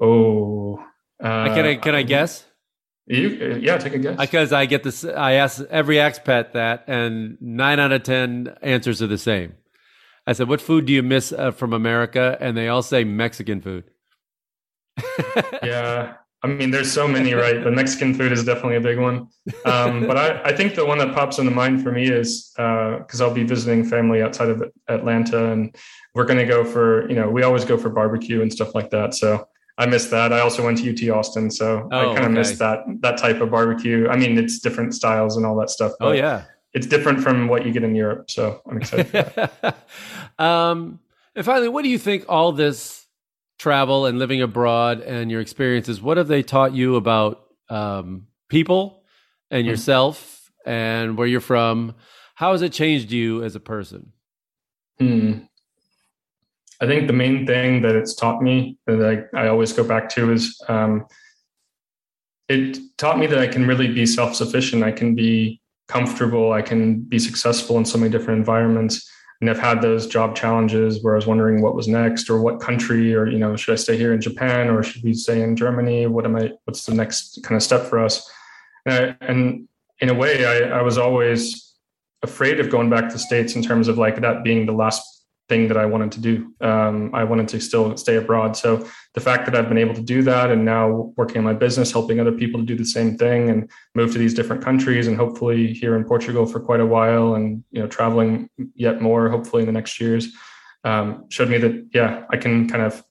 [0.01, 0.83] Oh
[1.23, 2.43] uh, can i can i guess
[3.11, 4.17] you, yeah, take a guess.
[4.17, 9.01] Because I get this, I ask every expat that, and nine out of ten answers
[9.01, 9.55] are the same.
[10.25, 13.61] I said, "What food do you miss uh, from America?" And they all say Mexican
[13.61, 13.85] food.
[15.63, 17.63] yeah, I mean, there's so many, right?
[17.63, 19.27] The Mexican food is definitely a big one.
[19.65, 23.21] Um, but I, I, think the one that pops into mind for me is because
[23.21, 25.75] uh, I'll be visiting family outside of Atlanta, and
[26.15, 28.89] we're going to go for, you know, we always go for barbecue and stuff like
[28.89, 29.13] that.
[29.13, 29.47] So
[29.81, 30.31] I missed that.
[30.31, 32.33] I also went to UT Austin, so oh, I kind of okay.
[32.33, 34.07] missed that that type of barbecue.
[34.07, 35.93] I mean, it's different styles and all that stuff.
[35.99, 36.43] oh yeah,
[36.73, 38.29] it's different from what you get in Europe.
[38.29, 39.49] So I'm excited.
[40.39, 40.99] um,
[41.35, 43.07] and finally, what do you think all this
[43.57, 45.99] travel and living abroad and your experiences?
[45.99, 49.03] What have they taught you about um, people
[49.49, 49.69] and mm-hmm.
[49.71, 51.95] yourself and where you're from?
[52.35, 54.11] How has it changed you as a person?
[54.99, 55.39] Hmm.
[56.81, 60.09] I think the main thing that it's taught me that I, I always go back
[60.09, 61.05] to is um,
[62.49, 64.83] it taught me that I can really be self sufficient.
[64.83, 66.53] I can be comfortable.
[66.53, 69.07] I can be successful in so many different environments.
[69.41, 72.59] And I've had those job challenges where I was wondering what was next or what
[72.59, 75.55] country or, you know, should I stay here in Japan or should we stay in
[75.55, 76.07] Germany?
[76.07, 78.29] What am I, what's the next kind of step for us?
[78.85, 79.67] And, I, and
[79.99, 81.75] in a way, I, I was always
[82.21, 85.20] afraid of going back to the States in terms of like that being the last
[85.49, 86.53] thing that I wanted to do.
[86.61, 88.55] Um, I wanted to still stay abroad.
[88.55, 91.53] So the fact that I've been able to do that and now working on my
[91.53, 95.07] business, helping other people to do the same thing and move to these different countries
[95.07, 99.29] and hopefully here in Portugal for quite a while and, you know, traveling yet more,
[99.29, 100.33] hopefully in the next years,
[100.85, 103.03] um, showed me that, yeah, I can kind of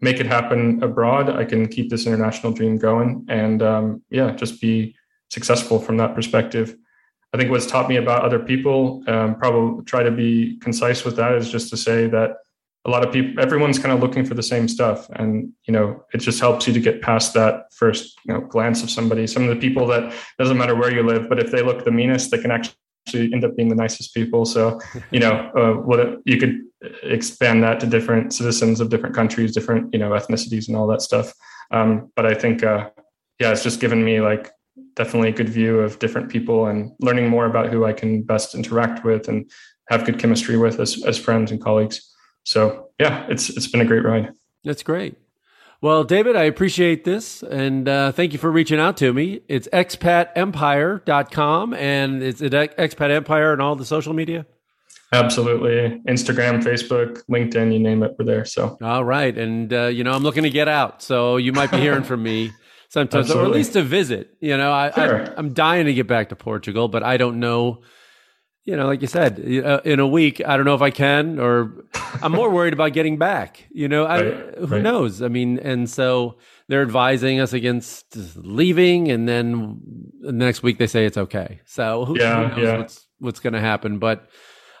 [0.00, 1.28] make it happen abroad.
[1.28, 4.96] I can keep this international dream going and, um, yeah, just be
[5.30, 6.76] successful from that perspective.
[7.34, 11.16] I think what's taught me about other people, um, probably try to be concise with
[11.16, 12.36] that, is just to say that
[12.84, 16.04] a lot of people, everyone's kind of looking for the same stuff, and you know,
[16.14, 19.26] it just helps you to get past that first you know glance of somebody.
[19.26, 21.90] Some of the people that doesn't matter where you live, but if they look the
[21.90, 24.44] meanest, they can actually end up being the nicest people.
[24.44, 24.80] So,
[25.10, 26.60] you know, uh, what you could
[27.02, 31.02] expand that to different citizens of different countries, different you know ethnicities, and all that
[31.02, 31.32] stuff.
[31.72, 32.90] Um, but I think, uh,
[33.40, 34.52] yeah, it's just given me like
[34.94, 38.54] definitely a good view of different people and learning more about who I can best
[38.54, 39.50] interact with and
[39.88, 42.10] have good chemistry with as, as friends and colleagues.
[42.44, 44.30] So yeah, it's it's been a great ride.
[44.64, 45.16] That's great.
[45.80, 49.40] Well, David, I appreciate this and uh, thank you for reaching out to me.
[49.48, 54.46] It's expatempire.com and it's at Expat Empire and all the social media.
[55.12, 56.00] Absolutely.
[56.08, 58.46] Instagram, Facebook, LinkedIn, you name it, we're there.
[58.46, 59.36] So, all right.
[59.36, 61.02] And, uh, you know, I'm looking to get out.
[61.02, 62.50] So you might be hearing from me
[62.94, 63.50] sometimes, Absolutely.
[63.50, 64.36] or at least a visit.
[64.40, 65.28] You know, I, sure.
[65.28, 67.82] I, I'm dying to get back to Portugal, but I don't know
[68.64, 71.38] you know, like you said, uh, in a week, I don't know if I can,
[71.38, 71.84] or
[72.22, 73.68] I'm more worried about getting back.
[73.70, 74.82] You know, I, right, who right.
[74.82, 75.20] knows?
[75.20, 76.38] I mean, and so
[76.68, 79.82] they're advising us against leaving, and then
[80.20, 81.60] the next week they say it's okay.
[81.66, 82.78] So who, yeah, who knows yeah.
[82.78, 83.98] what's what's going to happen?
[83.98, 84.28] But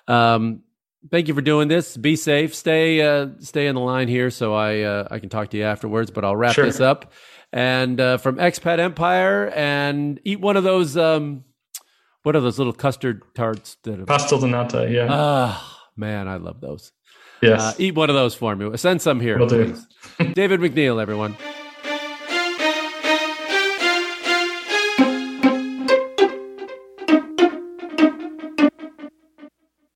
[0.08, 0.62] um,
[1.10, 1.94] thank you for doing this.
[1.94, 2.54] Be safe.
[2.54, 5.64] Stay uh, stay in the line here, so I uh, I can talk to you
[5.64, 6.10] afterwards.
[6.10, 6.64] But I'll wrap sure.
[6.64, 7.12] this up.
[7.54, 10.96] And uh, from Expat Empire, and eat one of those.
[10.96, 11.44] Um,
[12.24, 13.76] what are those little custard tarts?
[13.84, 15.06] That are, Pastel de nata, yeah.
[15.08, 16.90] Ah, man, I love those.
[17.40, 17.60] Yes.
[17.60, 18.76] Uh, eat one of those for me.
[18.76, 19.86] Send some here, Will please.
[20.32, 21.36] David McNeil, everyone.